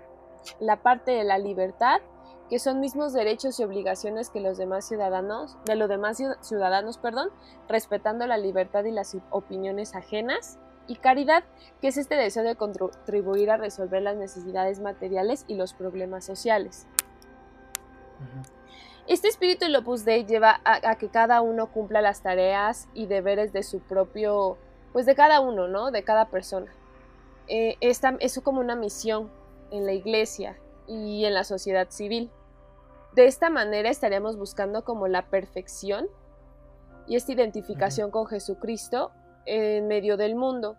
[0.60, 2.02] La parte de la libertad,
[2.50, 7.30] que son mismos derechos y obligaciones que los demás ciudadanos, de los demás ciudadanos, perdón,
[7.68, 10.58] respetando la libertad y las opiniones ajenas,
[10.90, 11.44] y caridad,
[11.82, 16.88] que es este deseo de contribuir a resolver las necesidades materiales y los problemas sociales.
[19.08, 23.54] Este espíritu del Opus Dei lleva a, que cada uno cumpla las tareas y deberes
[23.54, 24.58] de su propio,
[24.92, 25.92] pues de cada uno, ¿no?
[25.92, 26.74] De cada persona.
[27.48, 29.32] Eh, esta, es como una misión
[29.70, 30.58] en la iglesia
[30.88, 32.32] y en la sociedad civil.
[33.16, 36.08] De esta manera estaríamos buscando como la perfección
[37.08, 39.12] y esta identificación con Jesucristo
[39.46, 40.78] en medio del mundo.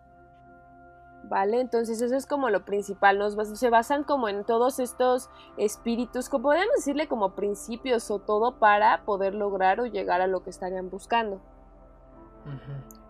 [1.23, 1.59] ¿Vale?
[1.59, 6.43] Entonces eso es como lo principal, nos se basan como en todos estos espíritus, como
[6.43, 10.89] podemos decirle como principios o todo para poder lograr o llegar a lo que estarían
[10.89, 11.39] buscando.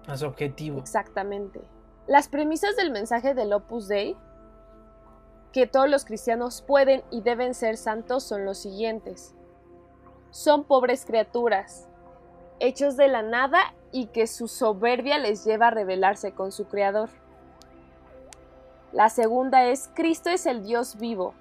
[0.07, 0.79] A su objetivo.
[0.79, 1.62] Exactamente.
[2.05, 4.17] Las premisas del mensaje del Opus Dei
[5.51, 9.35] que todos los cristianos pueden y deben ser santos son los siguientes.
[10.29, 11.89] Son pobres criaturas,
[12.59, 17.09] hechos de la nada y que su soberbia les lleva a rebelarse con su Creador.
[18.93, 21.33] La segunda es, Cristo es el Dios vivo,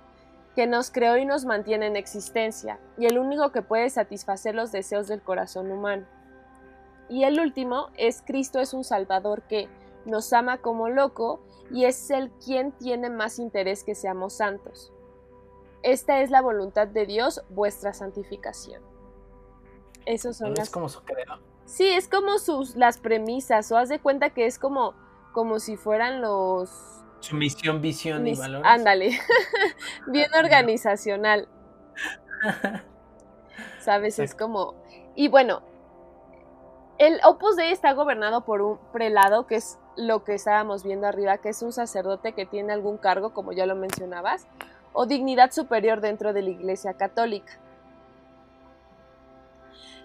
[0.55, 4.73] que nos creó y nos mantiene en existencia, y el único que puede satisfacer los
[4.73, 6.07] deseos del corazón humano.
[7.09, 9.69] Y el último es, Cristo es un Salvador que
[10.05, 11.41] nos ama como loco
[11.71, 14.93] y es el quien tiene más interés que seamos santos.
[15.83, 18.83] Esta es la voluntad de Dios, vuestra santificación.
[20.05, 21.39] Esos son Es como su credo.
[21.65, 24.95] Sí, es como sus las premisas, o haz de cuenta que es como,
[25.33, 26.71] como si fueran los...
[27.21, 28.67] Su misión, visión y valores.
[28.67, 29.19] Ándale,
[30.09, 31.49] bien organizacional.
[33.81, 34.19] ¿Sabes?
[34.19, 34.75] Es como...
[35.15, 35.63] Y bueno,
[36.99, 41.39] el Opus Dei está gobernado por un prelado que es lo que estábamos viendo arriba,
[41.39, 44.47] que es un sacerdote que tiene algún cargo, como ya lo mencionabas,
[44.93, 47.59] o dignidad superior dentro de la Iglesia Católica.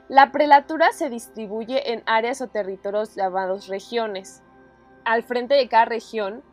[0.08, 4.44] La prelatura se distribuye en áreas o territorios llamados regiones.
[5.04, 6.44] Al frente de cada región,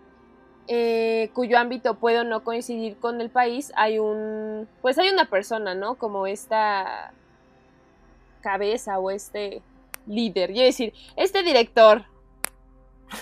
[0.68, 5.26] eh, cuyo ámbito puede o no coincidir con el país, hay un, pues hay una
[5.28, 5.96] persona, ¿no?
[5.96, 7.12] Como esta
[8.40, 9.62] cabeza o este
[10.06, 12.04] líder, y decir, este director,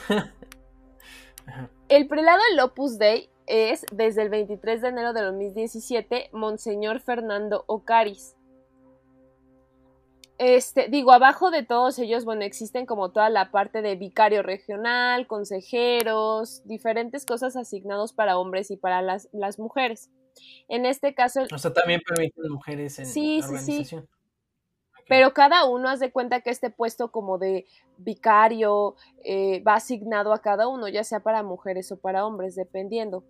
[1.89, 7.65] el prelado del Opus Dei es, desde el 23 de enero de 2017, Monseñor Fernando
[7.67, 8.37] Ocaris.
[10.39, 15.27] Este, digo, abajo de todos ellos, bueno, existen como toda la parte de vicario regional,
[15.27, 19.29] consejeros, diferentes cosas asignados para hombres y para las,
[19.59, 20.09] mujeres.
[20.69, 21.43] En este caso...
[21.53, 24.03] O sea, también permiten mujeres en sí, la organización.
[24.03, 24.20] Sí, sí.
[25.11, 27.67] Pero cada uno hace de cuenta que este puesto como de
[27.99, 28.95] vicario
[29.25, 33.25] eh, va asignado a cada uno, ya sea para mujeres o para hombres, dependiendo.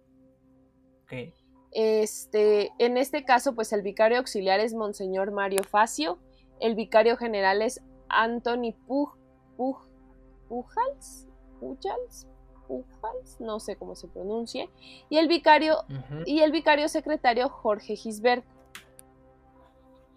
[1.72, 6.18] Este, en este caso, pues el vicario auxiliar es Monseñor Mario Facio,
[6.60, 9.16] el vicario general es Anthony Puj,
[9.56, 11.28] Pujals,
[11.60, 12.26] Pujals,
[12.68, 14.68] Pujals, no sé cómo se pronuncie,
[15.08, 15.78] y el vicario,
[16.26, 18.44] y el vicario secretario Jorge Gisbert.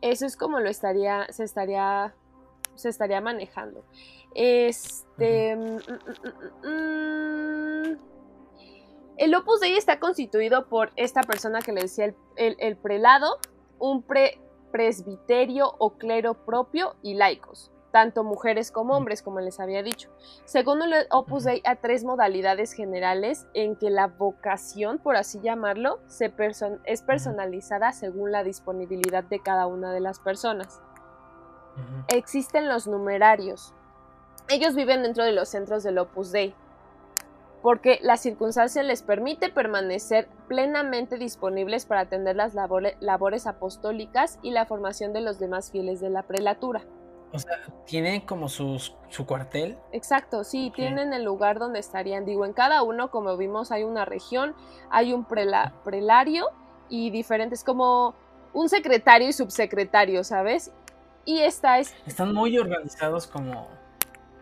[0.04, 2.14] Eso es como lo estaría, se estaría,
[2.76, 3.86] se estaría manejando.
[4.36, 5.56] Este.
[5.56, 5.78] Mm,
[6.64, 7.98] mm, mm,
[9.16, 13.38] el Opus Dei está constituido por esta persona que le decía el, prelado,
[13.80, 14.42] un, pre,
[14.72, 20.10] presbiterio o clero propio y laicos, tanto mujeres como hombres, como les había dicho.
[20.46, 26.00] Según el Opus Dei, hay tres modalidades generales en que la vocación, por así llamarlo,
[26.08, 26.34] se
[26.86, 30.82] es personalizada según la disponibilidad de cada una de las personas.
[32.08, 33.76] Existen los numerarios.
[34.50, 36.56] Ellos viven dentro de los centros del Opus Dei,
[37.62, 44.66] porque la circunstancia les permite permanecer plenamente disponibles para atender las labores apostólicas y la
[44.66, 46.82] formación de los demás fieles de la prelatura.
[47.34, 48.80] O sea, ¿tienen como su
[49.26, 49.78] cuartel?
[49.92, 52.26] Exacto, sí, tienen el lugar donde estarían.
[52.26, 54.56] Digo, en cada uno, como vimos, hay una región,
[54.92, 56.52] hay un prelario
[56.90, 58.14] y diferentes, como
[58.54, 60.72] un secretario y subsecretario, ¿sabes?
[61.26, 61.96] Y esta es...
[62.06, 63.68] Están muy organizados como...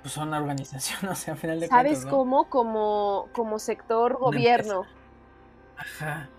[0.01, 2.49] Pues son una organización, o sea, al final de ¿Sabes cuentas, ¿Sabes cómo?
[2.49, 4.83] Como, como sector gobierno.
[5.77, 6.29] Ajá.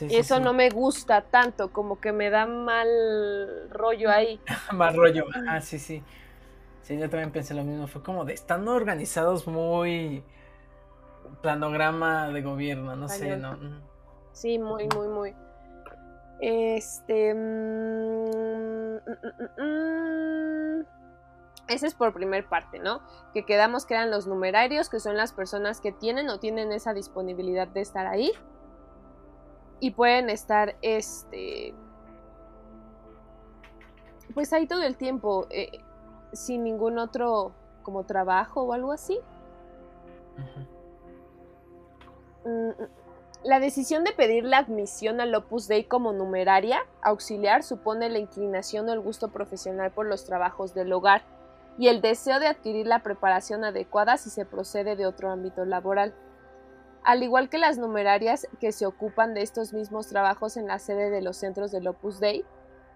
[0.00, 2.88] Eso no me gusta tanto, como que me da mal
[3.70, 4.40] rollo ahí.
[4.72, 6.02] mal rollo, ah, sí, sí.
[6.82, 7.86] Sí, yo también pensé lo mismo.
[7.86, 10.24] Fue como de, están organizados muy
[11.42, 13.56] planograma de gobierno, no sé, ¿no?
[14.32, 15.34] Sí, muy, muy, muy.
[16.40, 17.34] Este.
[17.34, 20.86] Mm, mm, mm,
[21.68, 23.00] ese es por primer parte, ¿no?
[23.32, 26.92] Que quedamos que eran los numerarios, que son las personas que tienen o tienen esa
[26.92, 28.32] disponibilidad de estar ahí
[29.82, 31.74] y pueden estar este
[34.32, 35.80] pues ahí todo el tiempo eh,
[36.32, 37.52] sin ningún otro
[37.82, 39.18] como trabajo o algo así
[42.44, 42.70] mm,
[43.42, 48.88] la decisión de pedir la admisión al Opus Dei como numeraria auxiliar supone la inclinación
[48.88, 51.22] o el gusto profesional por los trabajos del hogar
[51.76, 56.14] y el deseo de adquirir la preparación adecuada si se procede de otro ámbito laboral.
[57.04, 61.10] Al igual que las numerarias que se ocupan de estos mismos trabajos en la sede
[61.10, 62.44] de los centros del Opus Dei,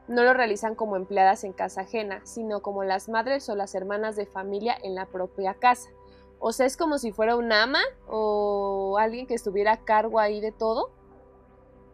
[0.07, 4.15] no lo realizan como empleadas en casa ajena, sino como las madres o las hermanas
[4.15, 5.91] de familia en la propia casa.
[6.39, 10.41] O sea, es como si fuera un ama o alguien que estuviera a cargo ahí
[10.41, 10.93] de todo.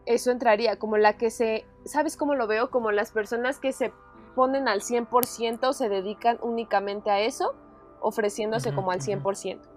[0.04, 2.70] Eso entraría como la que se, ¿sabes cómo lo veo?
[2.70, 3.92] Como las personas que se
[4.34, 7.54] ponen al 100%, se dedican únicamente a eso,
[8.00, 9.71] ofreciéndose como al 100%.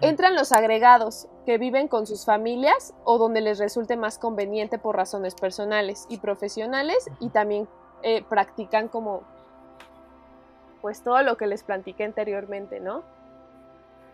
[0.00, 4.96] Entran los agregados, que viven con sus familias o donde les resulte más conveniente por
[4.96, 7.68] razones personales y profesionales y también
[8.02, 9.22] eh, practican como
[10.82, 13.02] pues todo lo que les platiqué anteriormente, ¿no?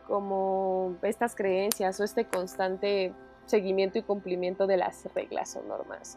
[0.07, 3.13] Como estas creencias o este constante
[3.47, 6.17] seguimiento y cumplimiento de las reglas o normas.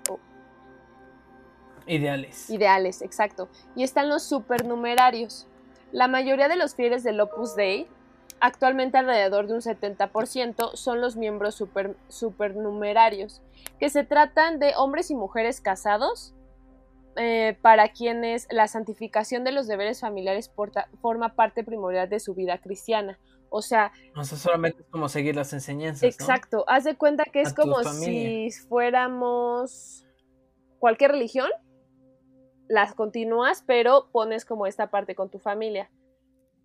[1.87, 2.49] Ideales.
[2.49, 3.47] Ideales, exacto.
[3.75, 5.47] Y están los supernumerarios.
[5.91, 7.87] La mayoría de los fieles del Opus Dei
[8.39, 13.41] Actualmente alrededor de un 70% son los miembros super, supernumerarios,
[13.79, 16.35] que se tratan de hombres y mujeres casados,
[17.17, 20.51] eh, para quienes la santificación de los deberes familiares
[21.01, 23.17] forma parte primordial de su vida cristiana.
[23.49, 26.03] O sea, no solamente es como seguir las enseñanzas.
[26.03, 30.05] Exacto, haz de cuenta que es como si fuéramos
[30.79, 31.49] cualquier religión,
[32.67, 35.89] las continúas, pero pones como esta parte con tu familia.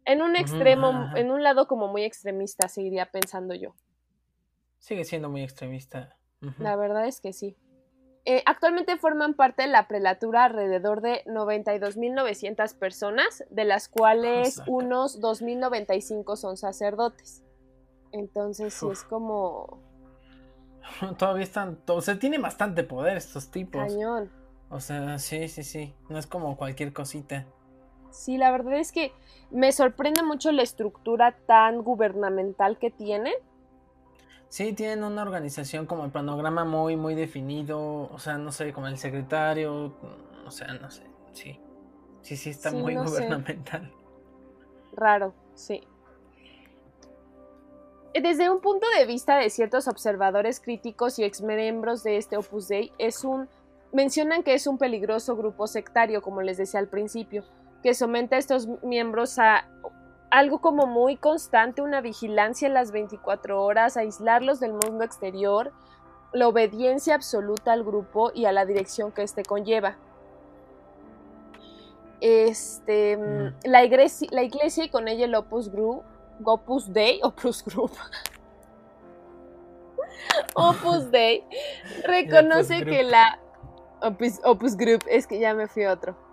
[0.04, 3.74] En un extremo, en un lado como muy extremista, seguiría pensando yo.
[4.78, 6.16] Sigue siendo muy extremista.
[6.58, 7.56] La verdad es que sí.
[8.24, 15.20] Eh, actualmente forman parte de la prelatura alrededor de 92.900 personas, de las cuales unos
[15.20, 17.44] 2.095 son sacerdotes.
[18.12, 19.82] Entonces sí es como...
[21.18, 21.80] Todavía están...
[21.88, 23.82] O sea, tiene bastante poder estos tipos.
[23.82, 24.30] Cañón.
[24.68, 25.94] O sea, sí, sí, sí.
[26.08, 27.46] No es como cualquier cosita.
[28.10, 29.12] Sí, la verdad es que
[29.50, 33.34] me sorprende mucho la estructura tan gubernamental que tienen.
[34.48, 38.88] Sí, tienen una organización como el panorama muy, muy definido, o sea, no sé, como
[38.88, 39.94] el secretario,
[40.46, 41.60] o sea, no sé, sí.
[42.22, 43.92] Sí, sí, está muy gubernamental.
[44.92, 45.82] Raro, sí.
[48.12, 52.92] Desde un punto de vista de ciertos observadores críticos y exmiembros de este Opus Dei,
[52.98, 53.48] es un
[53.92, 57.44] mencionan que es un peligroso grupo sectario, como les decía al principio,
[57.82, 59.66] que somete a estos miembros a
[60.30, 65.72] algo como muy constante, una vigilancia en las 24 horas, aislarlos del mundo exterior,
[66.32, 69.96] la obediencia absoluta al grupo y a la dirección que éste conlleva.
[72.20, 73.54] Este, mm.
[73.64, 76.04] la, iglesia, la iglesia y con ella el Opus Group,
[76.44, 77.92] Opus Dei, Opus Group,
[80.54, 81.44] Opus Dei,
[82.04, 83.40] reconoce que la
[84.02, 86.29] Opus, Opus Group, es que ya me fui a otro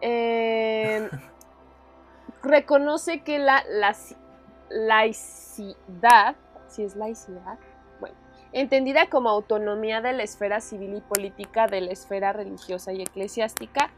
[0.00, 1.08] eh,
[2.42, 3.94] reconoce que la, la,
[4.70, 6.36] laicidad,
[6.68, 7.58] si es laicidad,
[8.00, 8.16] bueno,
[8.52, 13.90] entendida como autonomía de la esfera civil y política de la esfera religiosa y eclesiástica,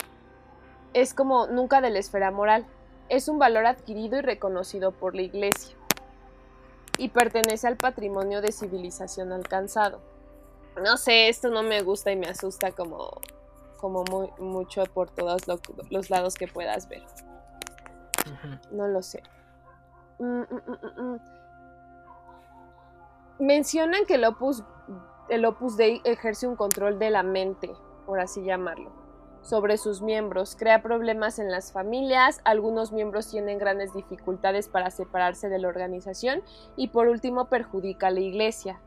[0.94, 2.66] es como nunca de la esfera moral.
[3.09, 5.76] Es un valor adquirido y reconocido por la Iglesia
[6.99, 10.01] y pertenece al patrimonio de civilización alcanzado.
[10.82, 13.20] No sé, esto no me gusta y me asusta como,
[13.79, 15.43] como muy, mucho por todos
[15.91, 17.03] los lados que puedas ver.
[18.70, 19.22] No lo sé.
[20.18, 21.18] Mm, mm, mm,
[23.39, 24.64] Mencionan que el opus,
[25.29, 27.70] el opus Dei ejerce un control de la mente,
[28.05, 28.91] por así llamarlo,
[29.43, 35.49] sobre sus miembros, crea problemas en las familias, algunos miembros tienen grandes dificultades para separarse
[35.49, 36.43] de la organización
[36.76, 38.81] y por último perjudica a la iglesia.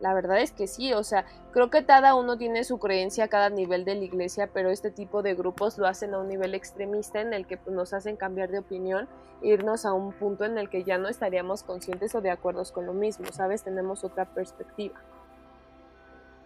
[0.00, 3.28] La verdad es que sí, o sea, creo que cada uno tiene su creencia a
[3.28, 6.54] cada nivel de la iglesia, pero este tipo de grupos lo hacen a un nivel
[6.54, 9.08] extremista en el que pues, nos hacen cambiar de opinión,
[9.40, 12.84] irnos a un punto en el que ya no estaríamos conscientes o de acuerdo con
[12.84, 13.62] lo mismo, ¿sabes?
[13.62, 15.00] Tenemos otra perspectiva.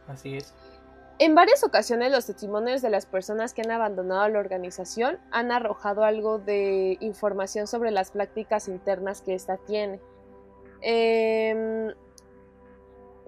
[0.06, 0.54] Así es.
[1.18, 6.04] En varias ocasiones los testimonios de las personas que han abandonado la organización han arrojado
[6.04, 10.00] algo de información sobre las prácticas internas que ésta tiene.
[10.82, 11.92] Eh,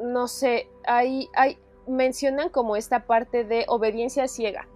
[0.00, 4.68] no sé, hay, hay, mencionan como esta parte de obediencia ciega.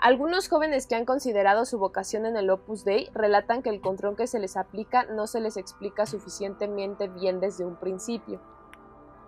[0.00, 4.16] Algunos jóvenes que han considerado su vocación en el Opus Dei relatan que el control
[4.16, 8.40] que se les aplica no se les explica suficientemente bien desde un principio.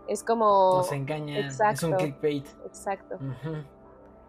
[0.07, 0.79] Es como...
[0.79, 2.47] Nos engañan, es un clickbait.
[2.67, 3.19] Exacto.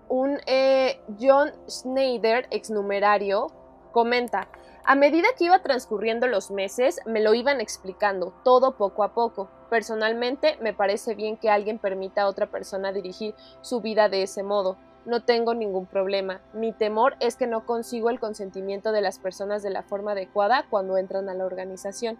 [0.09, 3.47] Un eh, John Schneider, exnumerario,
[3.91, 4.47] comenta,
[4.83, 9.49] a medida que iba transcurriendo los meses, me lo iban explicando, todo poco a poco.
[9.71, 14.43] Personalmente, me parece bien que alguien permita a otra persona dirigir su vida de ese
[14.43, 14.75] modo.
[15.05, 16.41] No tengo ningún problema.
[16.53, 20.65] Mi temor es que no consigo el consentimiento de las personas de la forma adecuada
[20.69, 22.17] cuando entran a la organización.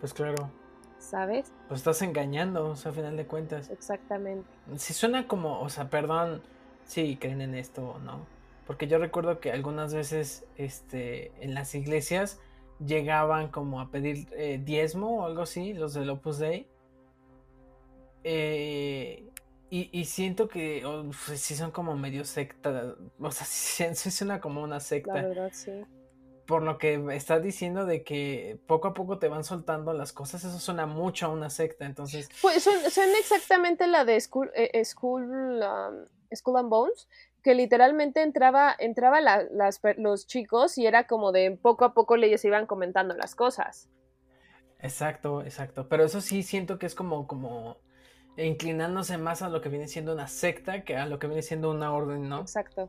[0.00, 0.50] Pues claro.
[0.98, 1.50] ¿Sabes?
[1.68, 3.70] Pues estás engañando, o sea, a final de cuentas.
[3.70, 4.46] Exactamente.
[4.76, 6.42] Si suena como, o sea, perdón,
[6.84, 8.26] si creen en esto, ¿no?
[8.66, 12.38] Porque yo recuerdo que algunas veces este, en las iglesias
[12.78, 16.68] llegaban como a pedir eh, diezmo o algo así, los del Opus Dei.
[18.24, 19.28] Eh,
[19.70, 23.44] y, siento que si sí son como medio secta, o sea,
[23.94, 25.14] sí, suena como una secta.
[25.14, 25.72] La verdad, sí.
[26.46, 30.44] Por lo que está diciendo de que poco a poco te van soltando las cosas,
[30.44, 32.28] eso suena mucho a una secta, entonces...
[32.40, 36.06] Pues son, exactamente la de School, eh, school, um,
[36.36, 37.08] school and Bones,
[37.44, 42.44] que literalmente entraba, entraba las, los chicos y era como de poco a poco ellos
[42.44, 43.90] iban comentando las cosas.
[44.80, 45.86] Exacto, exacto.
[45.88, 47.76] Pero eso sí siento que es como, como
[48.38, 51.70] inclinándose más a lo que viene siendo una secta que a lo que viene siendo
[51.70, 52.40] una orden, ¿no?
[52.40, 52.88] Exacto.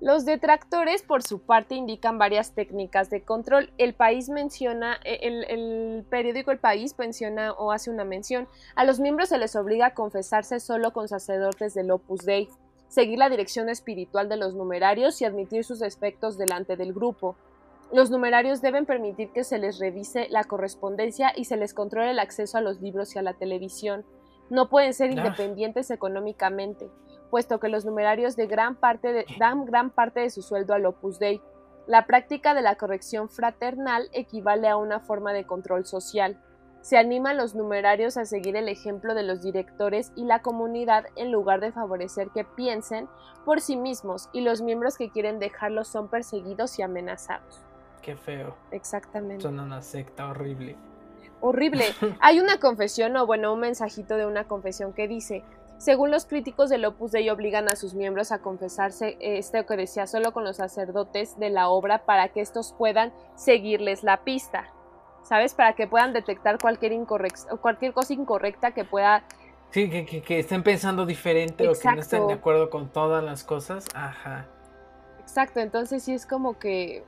[0.00, 3.72] Los detractores, por su parte, indican varias técnicas de control.
[3.78, 8.46] El país menciona, e, el, periódico El País menciona o hace una mención.
[8.76, 12.48] A los miembros se les obliga a confesarse solo con sacerdotes del Opus Dei,
[12.86, 17.34] seguir la dirección espiritual de los numerarios y admitir sus defectos delante del grupo.
[17.92, 22.20] Los numerarios deben permitir que se les revise la correspondencia y se les controle el
[22.20, 24.04] acceso a los libros y a la televisión.
[24.50, 26.90] No pueden ser independientes económicamente
[27.28, 31.18] puesto que los numerarios de gran parte dan gran parte de su sueldo al Opus
[31.18, 31.40] Dei.
[31.86, 36.38] La práctica de la corrección fraternal equivale a una forma de control social.
[36.82, 41.06] Se anima a los numerarios a seguir el ejemplo de los directores y la comunidad
[41.16, 43.08] en lugar de favorecer que piensen
[43.44, 47.64] por sí mismos y los miembros que quieren dejarlo son perseguidos y amenazados.
[48.02, 48.54] Qué feo.
[48.70, 49.42] Exactamente.
[49.42, 50.76] Son una secta horrible.
[51.40, 51.86] Horrible.
[52.20, 55.44] Hay una confesión o bueno, un mensajito de una confesión que dice,
[55.78, 60.06] según los críticos del Opus Dei obligan a sus miembros a confesarse este que decía
[60.06, 64.72] solo con los sacerdotes de la obra para que estos puedan seguirles la pista.
[65.22, 65.54] ¿Sabes?
[65.54, 66.94] Para que puedan detectar cualquier
[67.60, 69.24] cualquier cosa incorrecta que pueda
[69.70, 73.84] Sí, que, estén pensando diferente o que no estén de acuerdo con todas las cosas.
[73.94, 74.46] Ajá.
[75.20, 77.04] Exacto, entonces sí es como que.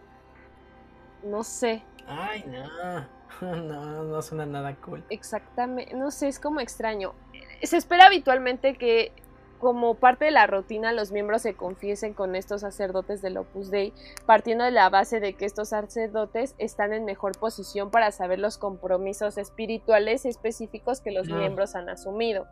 [1.22, 1.82] No sé.
[2.06, 3.19] Ay, no.
[3.40, 5.04] No, no suena nada cool.
[5.10, 5.94] Exactamente.
[5.94, 7.14] No sé, es como extraño
[7.62, 9.12] se espera habitualmente que
[9.58, 13.92] como parte de la rutina los miembros se confiesen con estos sacerdotes del Opus Dei,
[14.24, 18.56] partiendo de la base de que estos sacerdotes están en mejor posición para saber los
[18.56, 22.46] compromisos espirituales específicos que los miembros han asumido.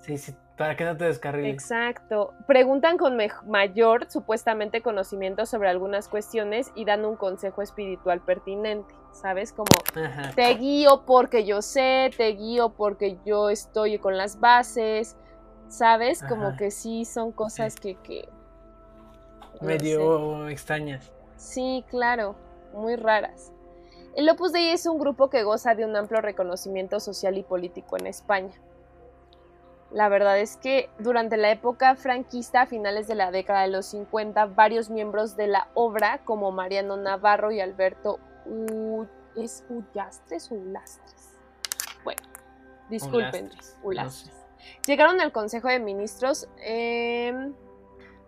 [0.00, 1.52] Sí, sí, para que no te descarriles.
[1.52, 2.32] Exacto.
[2.46, 8.94] Preguntan con mayor, supuestamente, conocimiento sobre algunas cuestiones y dan un consejo espiritual pertinente.
[9.12, 9.52] ¿Sabes?
[9.52, 9.70] Como
[10.34, 15.16] te guío porque yo sé, te guío porque yo estoy con las bases.
[15.68, 16.22] ¿Sabes?
[16.22, 17.96] Como que sí son cosas que.
[17.96, 18.28] que
[19.60, 21.12] Medio extrañas.
[21.36, 22.36] Sí, claro.
[22.74, 23.52] Muy raras.
[24.16, 27.96] El Opus Dei es un grupo que goza de un amplio reconocimiento social y político
[27.96, 28.54] en España.
[29.90, 33.86] La verdad es que durante la época franquista, a finales de la década de los
[33.86, 39.06] 50, varios miembros de la obra, como Mariano Navarro y Alberto U...
[39.36, 41.34] ¿Es Ullastres o Ulastres?
[42.04, 42.22] Bueno,
[42.88, 43.50] disculpen,
[43.82, 44.32] Ulastres.
[44.86, 47.52] Llegaron al Consejo de Ministros em,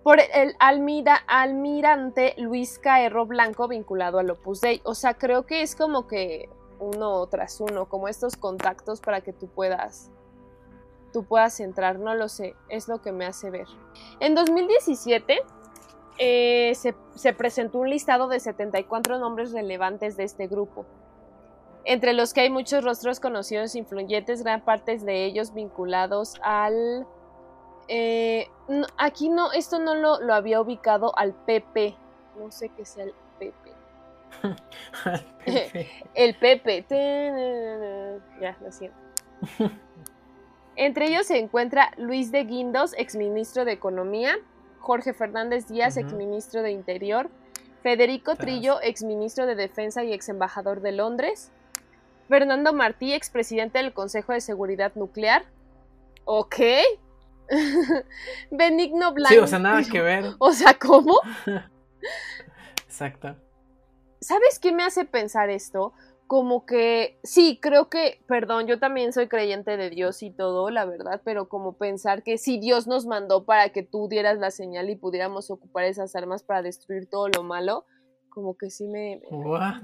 [0.03, 4.81] por el almira, almirante Luis Caerro Blanco vinculado al Opus Dei.
[4.85, 6.49] O sea, creo que es como que
[6.79, 10.11] uno tras uno, como estos contactos para que tú puedas
[11.13, 13.67] tú puedas entrar, no lo sé, es lo que me hace ver.
[14.21, 15.43] En 2017
[16.19, 20.87] eh, se, se, presentó un listado de 74 nombres relevantes de este grupo,
[21.85, 27.07] entre los que hay muchos rostros conocidos e influyentes, gran parte de ellos vinculados al...
[27.89, 28.49] Eh,
[28.99, 31.97] aquí no, esto no lo, lo, había ubicado al PP,
[32.37, 33.77] no sé qué sea el PP.
[36.15, 36.87] el PP.
[38.41, 38.99] ya, lo siento.
[40.77, 44.37] Entre ellos se encuentra Luis de Guindos, exministro de Economía,
[44.79, 47.31] Jorge Fernández Díaz, exministro de Interior,
[47.83, 51.51] Federico Trillo, exministro de Defensa y ex embajador de Londres,
[52.29, 55.45] Fernando Martí, expresidente del Consejo de Seguridad Nuclear.
[56.25, 56.57] Ok.
[58.51, 59.35] Benigno Blanco.
[59.35, 60.25] Sí, o sea, nada que ver.
[60.39, 61.21] O sea, ¿cómo?
[62.87, 63.37] Exacto.
[64.21, 65.93] ¿Sabes qué me hace pensar esto?
[66.27, 70.85] Como que sí, creo que, perdón, yo también soy creyente de Dios y todo, la
[70.85, 74.91] verdad, pero como pensar que si Dios nos mandó para que tú dieras la señal
[74.91, 77.85] y pudiéramos ocupar esas armas para destruir todo lo malo,
[78.31, 79.23] como que sí me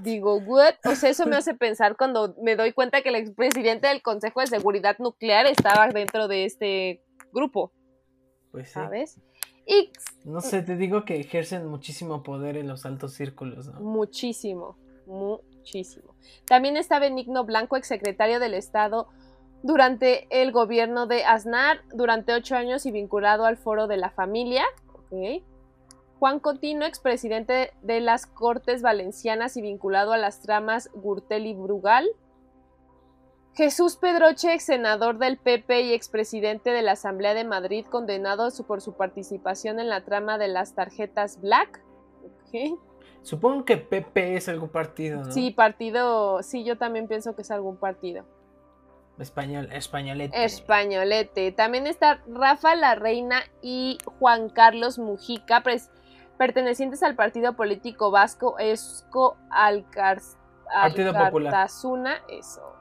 [0.01, 0.75] digo, what?
[0.85, 4.41] O sea, eso me hace pensar cuando me doy cuenta que el expresidente del Consejo
[4.41, 7.71] de Seguridad Nuclear estaba dentro de este grupo.
[8.51, 8.73] Pues sí.
[8.73, 9.19] ¿Sabes?
[9.65, 9.91] Y
[10.25, 13.79] no sé, te digo que ejercen muchísimo poder en los altos círculos, ¿no?
[13.79, 14.77] Muchísimo,
[16.45, 19.07] También está Benigno Blanco, exsecretario del Estado
[19.63, 24.63] durante el gobierno de Aznar durante ocho años y vinculado al Foro de la Familia.
[26.19, 32.07] Juan Cotino, expresidente de las Cortes Valencianas y vinculado a las tramas Gurtel y Brugal.
[33.55, 38.81] Jesús Pedroche, ex senador del PP y expresidente de la Asamblea de Madrid, condenado por
[38.81, 41.81] su participación en la trama de las tarjetas Black.
[43.23, 45.31] Supongo que PP es algún partido, ¿no?
[45.31, 48.25] Sí, partido, sí, yo también pienso que es algún partido.
[49.17, 50.43] Español, españolete.
[50.43, 51.51] Españolete.
[51.53, 55.63] También está Rafa la Reina y Juan Carlos Mujica,
[56.37, 60.19] pertenecientes al partido político vasco Esco Alcar
[60.73, 62.75] Alcartazuna, eso.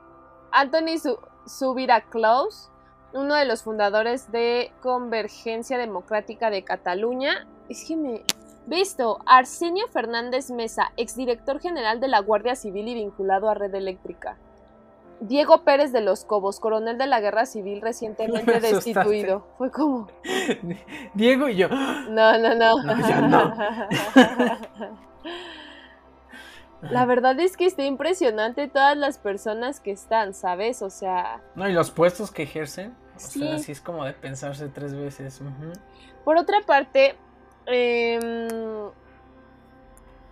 [0.51, 0.99] Anthony
[1.47, 2.71] Subira Claus,
[3.13, 7.47] uno de los fundadores de Convergencia Democrática de Cataluña.
[7.69, 8.25] Es que me,
[8.67, 14.37] Visto, Arsenio Fernández Mesa, exdirector general de la Guardia Civil y vinculado a Red Eléctrica.
[15.21, 19.47] Diego Pérez de los Cobos, coronel de la Guerra Civil recientemente destituido.
[19.59, 20.09] Fue como.
[21.15, 21.69] Diego y yo.
[21.69, 22.83] No, no, no.
[22.83, 23.55] no,
[26.83, 30.83] La verdad es que está impresionante todas las personas que están, ¿sabes?
[30.83, 31.41] O sea.
[31.55, 32.95] No, y los puestos que ejercen.
[33.15, 35.41] O sea, así es como de pensarse tres veces.
[36.25, 37.15] Por otra parte,
[37.67, 38.21] Em,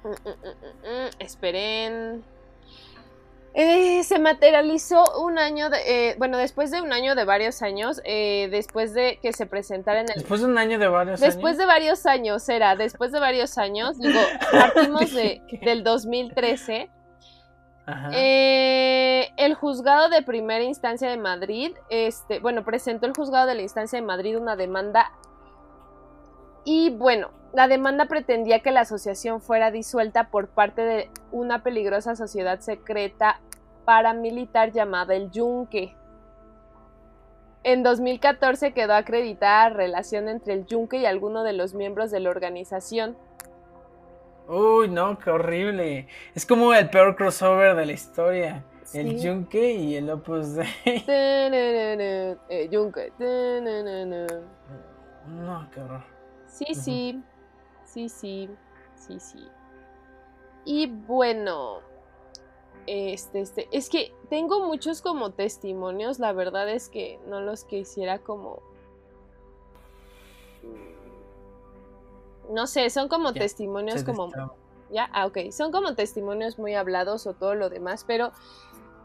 [0.02, 0.30] mm, mm,
[0.84, 2.24] mm, esperen.
[3.52, 5.78] Eh, se materializó un año, de,
[6.10, 10.00] eh, bueno, después de un año de varios años, eh, después de que se presentara
[10.00, 10.14] en el...
[10.14, 13.98] Después de un año de varios después de varios años, era, después de varios años,
[13.98, 14.20] digo,
[14.52, 16.90] partimos de, del 2013.
[19.36, 23.98] el juzgado de primera instancia de Madrid, este, bueno, presentó el juzgado de la instancia
[23.98, 25.10] de Madrid una demanda
[26.64, 32.14] y bueno, la demanda pretendía que la asociación fuera disuelta por parte de una peligrosa
[32.14, 33.40] sociedad secreta
[33.84, 35.96] paramilitar llamada el Yunque.
[37.62, 42.20] En 2014 quedó acreditada la relación entre el Yunque y alguno de los miembros de
[42.20, 43.16] la organización.
[44.48, 46.08] Uy, no, qué horrible.
[46.34, 48.64] Es como el peor crossover de la historia.
[48.92, 50.68] El Yunque y el Opus Dei.
[52.70, 53.12] Yunque.
[55.26, 56.09] No, qué horror.
[56.50, 57.22] Sí, sí,
[57.84, 58.50] sí, sí,
[58.96, 59.48] sí, sí.
[60.64, 61.80] Y bueno,
[62.86, 68.18] este, este, es que tengo muchos como testimonios, la verdad es que no los quisiera
[68.18, 68.62] como...
[72.50, 74.30] No sé, son como testimonios como...
[74.90, 78.32] Ya, ah, ok, son como testimonios muy hablados o todo lo demás, pero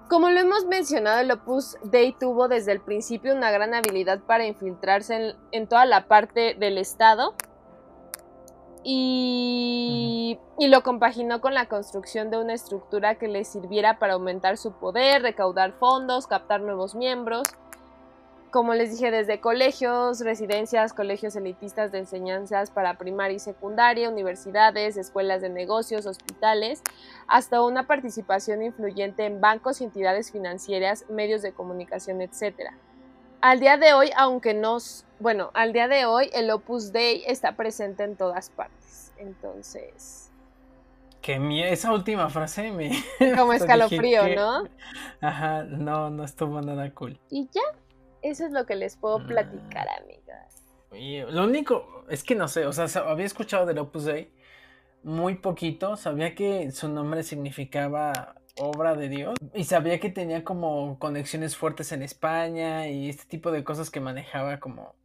[0.10, 4.46] como lo hemos mencionado, el Opus Dei tuvo desde el principio una gran habilidad para
[4.46, 7.34] infiltrarse en, toda la parte del Estado.
[8.84, 14.58] Y y lo compaginó con la construcción de una estructura que le sirviera para aumentar
[14.58, 17.44] su poder, recaudar fondos, captar nuevos miembros.
[18.56, 24.96] Como les dije, desde colegios, residencias, colegios elitistas de enseñanzas para primaria y secundaria, universidades,
[24.96, 26.82] escuelas de negocios, hospitales,
[27.28, 32.72] hasta una participación influyente en bancos y entidades financieras, medios de comunicación, etc.
[33.42, 34.78] Al día de hoy, aunque no,
[35.20, 39.12] bueno, al día de hoy el Opus Dei está presente en todas partes.
[39.18, 40.32] Entonces,
[41.22, 41.38] que
[41.70, 42.92] esa última frase me...
[43.36, 44.64] Como escalofrío, ¿no?
[45.20, 47.20] Ajá, no, no estuvo nada cool.
[47.30, 47.62] Y ya,
[48.30, 50.04] eso es lo que les puedo platicar, mm.
[50.04, 50.64] amigas.
[50.94, 54.32] Y lo único, es que no sé, o sea, había escuchado del Opus Dei
[55.04, 60.98] muy poquito, sabía que su nombre significaba obra de Dios y sabía que tenía como
[60.98, 64.96] conexiones fuertes en España y este tipo de cosas que manejaba como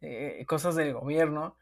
[0.00, 1.56] eh, cosas del gobierno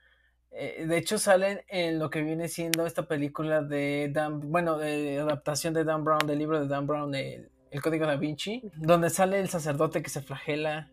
[0.56, 5.18] eh, de hecho, salen en lo que viene siendo esta película de Dan, bueno, de
[5.18, 7.50] adaptación de Dan Brown, del libro de Dan Brown, el,
[7.80, 10.90] Código da Vinci, donde sale el sacerdote que se flagela.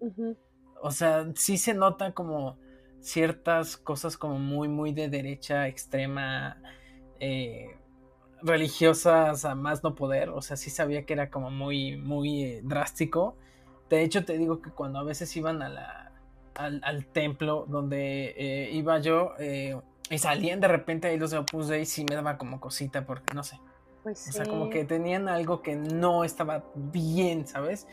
[0.81, 2.57] O sea, sí se nota como
[2.99, 6.57] ciertas cosas como muy, muy de derecha extrema,
[7.19, 7.77] eh,
[8.41, 10.29] religiosas a más no poder.
[10.29, 13.35] O sea, sí sabía que era como muy, muy eh, drástico.
[13.89, 16.11] De hecho, te digo que cuando a veces iban a la
[16.55, 19.33] al, templo donde eh, iba yo
[20.11, 23.33] y salían de repente ahí los de Opus Dei y me daba como cosita porque
[23.33, 23.59] no sé.
[24.03, 27.87] Pues o sea, como que tenían algo que no estaba bien, ¿sabes?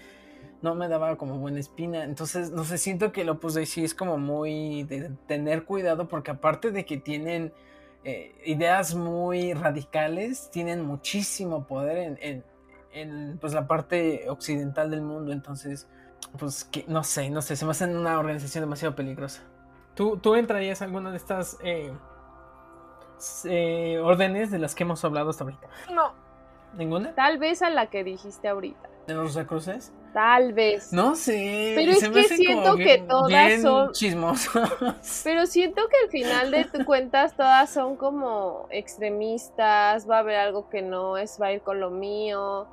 [0.62, 2.04] No me daba como buena espina.
[2.04, 6.08] Entonces, no sé, siento que el Opus Dei sí es como muy de tener cuidado
[6.08, 7.52] porque aparte de que tienen
[8.04, 12.44] eh, ideas muy radicales, tienen muchísimo poder en, en,
[12.92, 15.32] en pues, la parte occidental del mundo.
[15.32, 15.88] Entonces,
[16.38, 19.42] pues que no sé, no sé, se me hace una organización demasiado peligrosa.
[19.94, 21.92] ¿Tú, tú entrarías a alguna de estas eh,
[23.44, 25.66] eh, órdenes de las que hemos hablado hasta ahorita?
[25.92, 26.12] No.
[26.74, 27.14] ¿Ninguna?
[27.14, 28.88] Tal vez a la que dijiste ahorita.
[29.06, 29.92] ¿De los Rosacruces?
[30.12, 30.92] Tal vez.
[30.92, 31.72] No sé.
[31.74, 33.92] Pero es que siento que todas son.
[33.92, 34.70] chismosas.
[35.24, 40.08] Pero siento que al final de tu cuentas todas son como extremistas.
[40.08, 42.66] Va a haber algo que no es, va a ir con lo mío.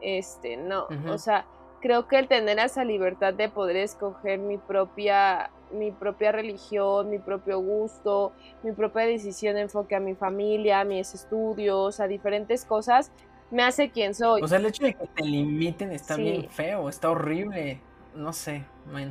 [0.00, 0.86] Este, no.
[1.08, 1.46] O sea,
[1.80, 7.18] creo que el tener esa libertad de poder escoger mi propia, mi propia religión, mi
[7.18, 13.10] propio gusto, mi propia decisión enfoque a mi familia, a mis estudios, a diferentes cosas,
[13.50, 14.42] me hace quien soy.
[14.42, 17.80] O sea, el hecho de que te limiten está bien feo, está horrible.
[18.14, 18.66] No sé,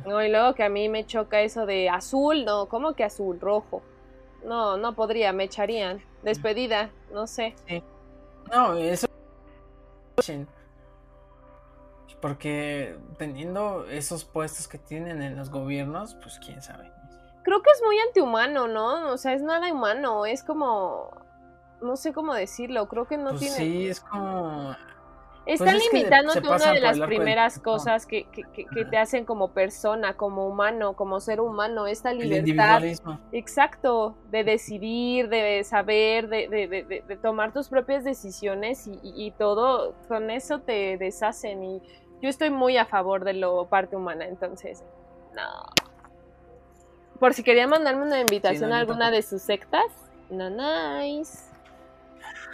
[0.06, 3.40] No, y luego que a mí me choca eso de azul, no, ¿cómo que azul?
[3.40, 3.82] Rojo.
[4.44, 6.00] No, no podría, me echarían.
[6.22, 7.54] Despedida, no sé.
[7.66, 7.82] Sí.
[8.52, 9.08] No, eso
[12.22, 16.90] porque teniendo esos puestos que tienen en los gobiernos, pues quién sabe.
[17.42, 19.10] Creo que es muy antihumano, ¿no?
[19.10, 21.10] O sea, es nada humano, es como...
[21.82, 23.56] No sé cómo decirlo, creo que no pues tiene...
[23.56, 24.76] Sí, es como...
[25.44, 30.16] Están pues limitándote una de las primeras cosas que, que, que, te hacen como persona,
[30.16, 32.80] como humano, como ser humano, esta libertad.
[33.32, 39.96] Exacto, de decidir, de saber, de, de, de, tomar tus propias decisiones y, y, todo,
[40.06, 41.82] con eso te deshacen y
[42.22, 44.84] yo estoy muy a favor de lo parte humana, entonces,
[45.34, 45.66] no.
[47.18, 49.84] Por si querían mandarme una invitación a alguna de sus sectas,
[50.30, 51.50] no nice.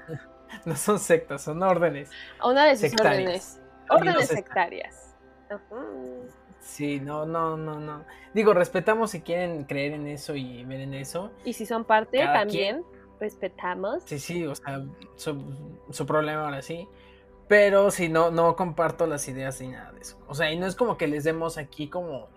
[0.64, 2.10] No son sectas, son órdenes.
[2.38, 3.60] A una de sus órdenes.
[3.90, 5.14] Órdenes sectarias.
[6.60, 8.04] Sí, no, no, no, no.
[8.34, 11.30] Digo, respetamos si quieren creer en eso y ver en eso.
[11.44, 12.82] Y si son parte también,
[13.20, 14.02] respetamos.
[14.04, 14.82] Sí, sí, o sea,
[15.16, 16.88] su, su problema ahora sí.
[17.48, 20.18] Pero si no, no comparto las ideas ni nada de eso.
[20.28, 22.28] O sea, y no es como que les demos aquí como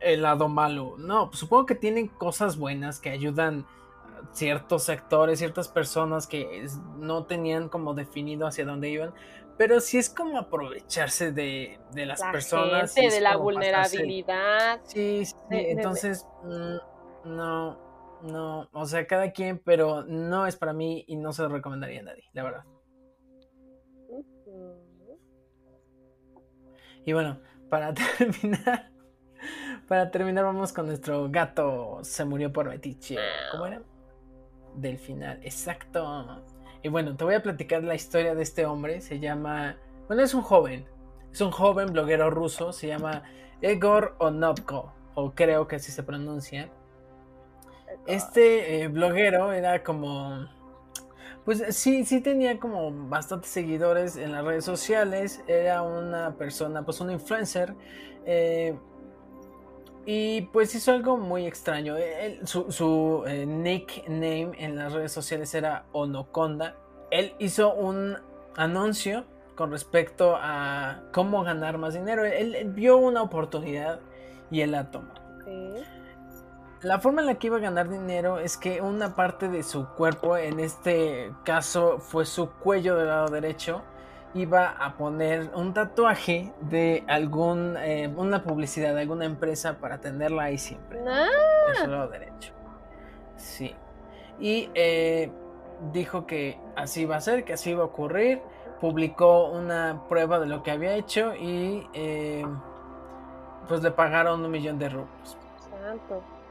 [0.00, 0.94] el lado malo.
[0.98, 3.66] No, pues supongo que tienen cosas buenas que ayudan
[4.04, 9.12] a ciertos sectores, ciertas personas que no tenían como definido hacia dónde iban.
[9.58, 12.94] Pero sí es como aprovecharse de, de las personas.
[12.94, 14.80] de la vulnerabilidad.
[14.84, 17.78] Sí, sí, entonces, mm, no,
[18.22, 22.00] no, o sea, cada quien, pero no es para mí y no se lo recomendaría
[22.00, 22.64] a nadie, la verdad.
[27.04, 27.38] Y bueno,
[27.68, 28.90] para terminar,
[29.88, 33.16] para terminar vamos con nuestro gato se murió por metiche.
[33.50, 33.82] ¿Cómo era?
[34.74, 36.42] Del final, exacto.
[36.82, 39.00] Y bueno, te voy a platicar la historia de este hombre.
[39.00, 39.76] Se llama,
[40.08, 40.86] bueno, es un joven.
[41.32, 42.72] Es un joven bloguero ruso.
[42.72, 43.22] Se llama
[43.60, 46.70] Egor Onopko, o creo que así se pronuncia.
[48.06, 50.48] Este eh, bloguero era como
[51.44, 55.42] pues sí, sí tenía como bastantes seguidores en las redes sociales.
[55.46, 57.74] Era una persona, pues un influencer.
[58.24, 58.76] Eh,
[60.04, 61.94] Y pues hizo algo muy extraño.
[62.44, 66.74] su, su eh, nickname en las redes sociales era Onoconda.
[67.10, 68.16] Él hizo un
[68.56, 69.24] anuncio
[69.54, 72.24] con respecto a cómo ganar más dinero.
[72.24, 74.00] Él, vio una oportunidad
[74.50, 75.12] y él la tomó.
[76.82, 79.86] La forma en la que iba a ganar dinero es que una parte de su
[79.90, 83.82] cuerpo, en este caso fue su cuello del lado derecho,
[84.34, 90.44] iba a poner un tatuaje de algún eh, una publicidad de alguna empresa para tenerla
[90.44, 90.98] ahí siempre.
[91.06, 91.28] Ah.
[91.68, 92.52] De su lado derecho.
[93.36, 93.76] Sí.
[94.40, 95.30] Y eh,
[95.92, 98.42] dijo que así iba a ser, que así iba a ocurrir.
[98.80, 102.44] Publicó una prueba de lo que había hecho y eh,
[103.68, 105.38] pues le pagaron un millón de rublos.
[105.70, 106.41] Santo.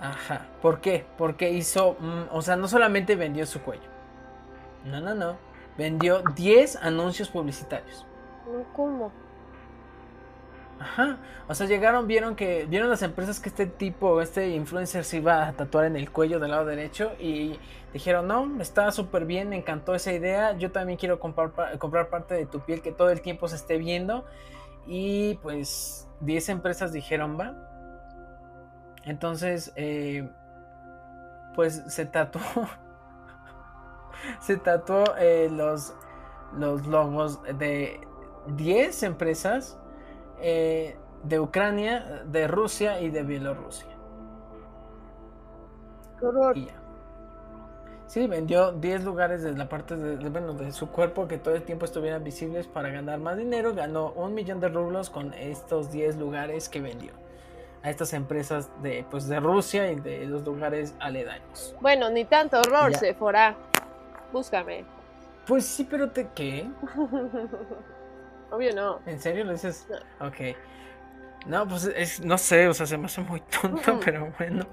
[0.00, 0.46] Ajá.
[0.62, 1.04] ¿Por qué?
[1.18, 3.88] Porque hizo, mm, o sea, no solamente vendió su cuello.
[4.84, 8.04] No, no, no vendió 10 anuncios publicitarios.
[8.74, 9.10] ¿Cómo?
[10.78, 11.18] Ajá.
[11.48, 15.46] O sea, llegaron, vieron que vieron las empresas que este tipo, este influencer se iba
[15.46, 17.58] a tatuar en el cuello del lado derecho y
[17.94, 22.34] dijeron, no, está súper bien, me encantó esa idea, yo también quiero comprar, comprar parte
[22.34, 24.26] de tu piel que todo el tiempo se esté viendo.
[24.86, 27.69] Y pues 10 empresas dijeron, va.
[29.04, 30.28] Entonces, eh,
[31.54, 32.42] pues se tatuó
[34.40, 35.94] se tatuó eh, los,
[36.56, 38.00] los logos de
[38.48, 39.78] 10 empresas
[40.40, 43.88] eh, de Ucrania, de Rusia y de Bielorrusia.
[46.18, 46.26] Qué
[48.06, 51.84] Sí, vendió 10 lugares de la parte de, de su cuerpo que todo el tiempo
[51.84, 53.72] estuvieran visibles para ganar más dinero.
[53.72, 57.12] Ganó un millón de rublos con estos 10 lugares que vendió
[57.82, 61.74] a estas empresas de, pues, de Rusia y de los lugares aledaños.
[61.80, 63.56] Bueno, ni tanto horror, se fuera.
[64.32, 64.84] Búscame.
[65.46, 66.68] Pues sí, pero ¿te qué?
[68.50, 69.00] Obvio no.
[69.06, 69.86] ¿En serio lo dices?
[70.20, 70.26] No.
[70.26, 70.56] Ok.
[71.46, 74.66] No, pues es, no sé, o sea, se me hace muy tonto, pero bueno.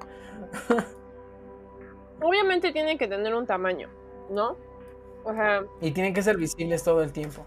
[2.21, 3.89] Obviamente tienen que tener un tamaño,
[4.29, 4.57] ¿no?
[5.23, 5.63] O sea.
[5.81, 7.45] Y tienen que ser visibles todo el tiempo.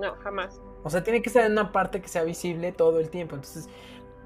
[0.00, 0.60] No, jamás.
[0.82, 3.36] O sea, tiene que ser en una parte que sea visible todo el tiempo.
[3.36, 3.68] Entonces,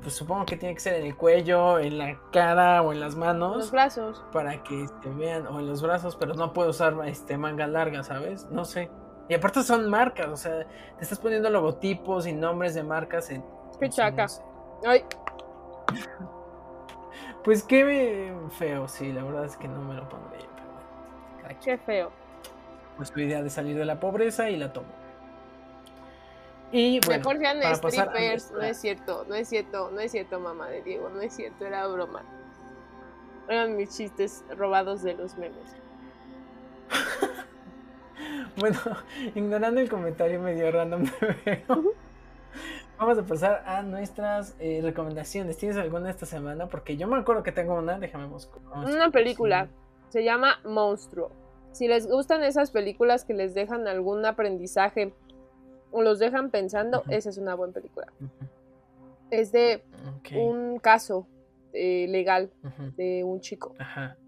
[0.02, 3.16] pues supongo que tiene que ser en el cuello, en la cara o en las
[3.16, 3.56] manos.
[3.56, 4.24] Los brazos.
[4.32, 8.02] Para que te vean, o en los brazos, pero no puedo usar este manga larga,
[8.02, 8.46] ¿sabes?
[8.50, 8.90] No sé.
[9.28, 13.44] Y aparte son marcas, o sea, te estás poniendo logotipos y nombres de marcas en.
[13.78, 14.26] Pichaca.
[14.84, 15.04] Ay.
[17.44, 20.46] Pues qué feo, sí, la verdad es que no me lo pondría.
[21.40, 21.58] Pero...
[21.64, 22.10] Qué feo.
[22.96, 24.88] Pues tu idea de salir de la pobreza y la tomo.
[26.70, 30.68] Y bueno, Mejor sean strippers, no es cierto, no es cierto, no es cierto, mamá
[30.68, 32.22] de Diego, no es cierto, era broma.
[33.48, 35.76] Eran mis chistes robados de los memes.
[38.56, 38.78] bueno,
[39.34, 41.04] ignorando el comentario medio random
[41.44, 41.64] de
[42.98, 45.56] Vamos a pasar a nuestras eh, recomendaciones.
[45.56, 46.66] ¿Tienes alguna esta semana?
[46.66, 48.60] Porque yo me acuerdo que tengo una, déjame buscar.
[48.74, 49.68] Una película,
[50.08, 51.30] se llama Monstruo.
[51.70, 55.14] Si les gustan esas películas que les dejan algún aprendizaje
[55.90, 58.06] o los dejan pensando, esa es una buena película.
[59.30, 59.82] Es de
[60.34, 61.26] un caso
[61.72, 62.50] eh, legal
[62.96, 63.74] de un chico.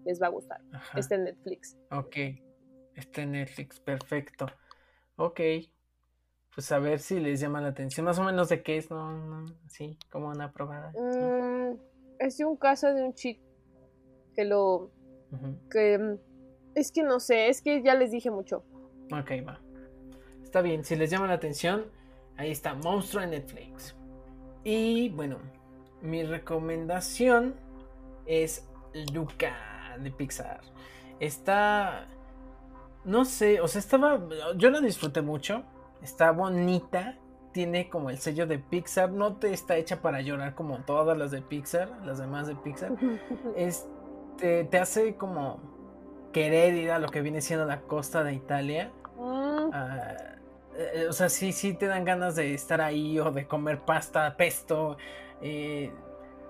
[0.05, 0.61] Les va a gustar.
[0.95, 1.77] Está en Netflix.
[1.91, 2.15] Ok.
[2.95, 4.45] Está en Netflix, perfecto.
[5.15, 5.39] Ok.
[6.53, 8.05] Pues a ver si les llama la atención.
[8.05, 10.91] Más o menos de qué es, no, no, sí, como una probada.
[10.91, 11.77] Mm,
[12.19, 13.41] es de un caso de un chico
[14.35, 14.91] que lo.
[15.69, 15.97] que.
[15.97, 16.17] Mm,
[16.75, 18.63] es que no sé, es que ya les dije mucho.
[19.11, 19.61] Ok, va.
[20.51, 21.85] Está bien, si les llama la atención,
[22.35, 23.95] ahí está, Monstruo en Netflix.
[24.65, 25.37] Y bueno,
[26.01, 27.55] mi recomendación
[28.25, 28.67] es
[29.13, 30.59] Luca de Pixar.
[31.21, 32.05] Está,
[33.05, 34.19] no sé, o sea, estaba,
[34.57, 35.63] yo la disfruté mucho,
[36.01, 37.17] está bonita,
[37.53, 41.31] tiene como el sello de Pixar, no te está hecha para llorar como todas las
[41.31, 42.91] de Pixar, las demás de Pixar.
[43.55, 45.61] Este, te hace como
[46.33, 48.91] querer ir a lo que viene siendo la costa de Italia.
[49.17, 50.40] Mm.
[50.75, 54.35] Eh, o sea, sí, sí te dan ganas de estar ahí o de comer pasta,
[54.37, 54.97] pesto.
[55.41, 55.91] Eh,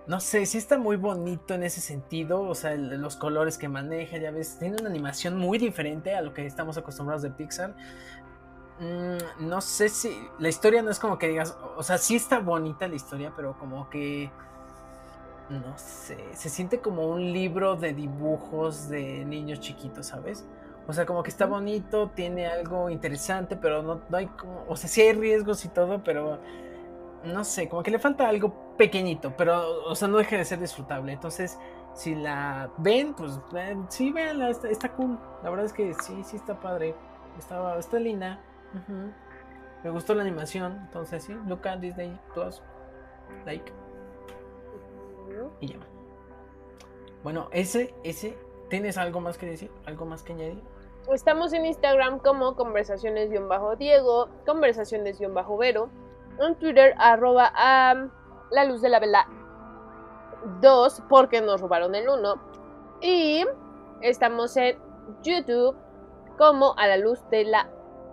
[0.07, 2.41] no sé, sí está muy bonito en ese sentido.
[2.41, 6.33] O sea, los colores que maneja, ya ves, tiene una animación muy diferente a lo
[6.33, 7.75] que estamos acostumbrados de Pixar.
[8.79, 12.39] Mm, no sé si la historia no es como que digas, o sea, sí está
[12.39, 14.31] bonita la historia, pero como que
[15.59, 20.45] no sé, se siente como un libro de dibujos de niños chiquitos, ¿sabes?
[20.91, 24.65] O sea, como que está bonito, tiene algo interesante, pero no, no hay como.
[24.67, 26.37] O sea, sí hay riesgos y todo, pero.
[27.23, 30.59] No sé, como que le falta algo pequeñito, pero, o sea, no deja de ser
[30.59, 31.13] disfrutable.
[31.13, 31.57] Entonces,
[31.93, 35.17] si la ven, pues eh, sí, véanla, está, cool.
[35.43, 36.93] La verdad es que sí, sí está padre.
[37.39, 38.41] Está, está linda.
[39.85, 42.61] Me gustó la animación, entonces sí, Luca Disney Plus.
[43.45, 43.71] like.
[45.61, 45.77] Y ya.
[47.23, 48.37] Bueno, ese, ese,
[48.69, 49.71] ¿tienes algo más que decir?
[49.85, 50.61] ¿Algo más que añadir?
[51.09, 55.89] Estamos en Instagram como conversaciones-diego, conversaciones-vero,
[56.39, 58.07] en Twitter arroba a
[58.51, 59.27] la luz de la vela
[60.61, 62.35] 2 porque nos robaron el 1
[63.01, 63.45] y
[64.01, 64.77] estamos en
[65.23, 65.75] YouTube
[66.37, 67.69] como a la luz de la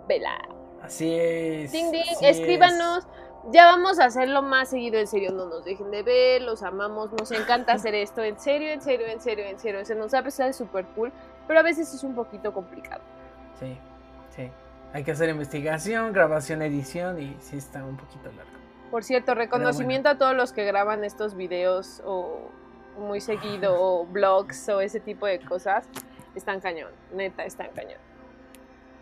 [0.07, 0.37] vela.
[0.81, 1.71] Así es.
[1.71, 3.07] Ding, ding, así escríbanos.
[3.51, 7.11] Ya vamos a hacerlo más seguido, en serio, no nos dejen de ver, los amamos,
[7.13, 10.21] nos encanta hacer esto, en serio, en serio, en serio, en serio, se nos ha
[10.21, 11.11] pesado súper cool,
[11.49, 13.01] pero a veces es un poquito complicado.
[13.59, 13.75] Sí,
[14.35, 14.51] sí.
[14.93, 18.51] Hay que hacer investigación, grabación, edición y sí está un poquito largo.
[18.91, 22.51] Por cierto, reconocimiento a todos los que graban estos videos o
[22.99, 25.89] muy seguido o vlogs o ese tipo de cosas.
[26.35, 27.97] Están cañón, neta, están cañón.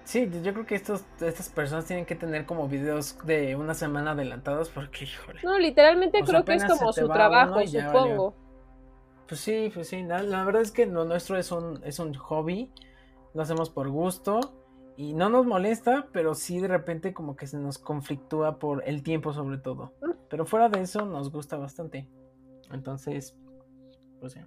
[0.05, 4.11] Sí, yo creo que estos, estas personas tienen que tener como videos de una semana
[4.11, 5.41] adelantados porque, híjole.
[5.43, 8.46] No, literalmente O sea, creo que es como su trabajo, supongo.
[9.27, 10.03] Pues sí, pues sí.
[10.03, 12.71] La, la verdad es que lo nuestro es un, es un hobby.
[13.33, 14.39] Lo hacemos por gusto.
[14.95, 19.03] Y no nos molesta, pero sí de repente como que se nos conflictúa por el
[19.03, 19.93] tiempo sobre todo.
[20.01, 20.11] Mm.
[20.27, 22.09] Pero fuera de eso nos gusta bastante.
[22.71, 23.37] Entonces,
[24.19, 24.39] pues sí.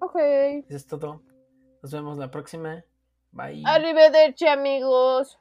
[0.00, 0.16] Ok.
[0.16, 1.22] Eso es todo.
[1.82, 2.84] Nos vemos la próxima.
[3.32, 3.62] Bye.
[3.64, 5.38] Arrivederci, amigos.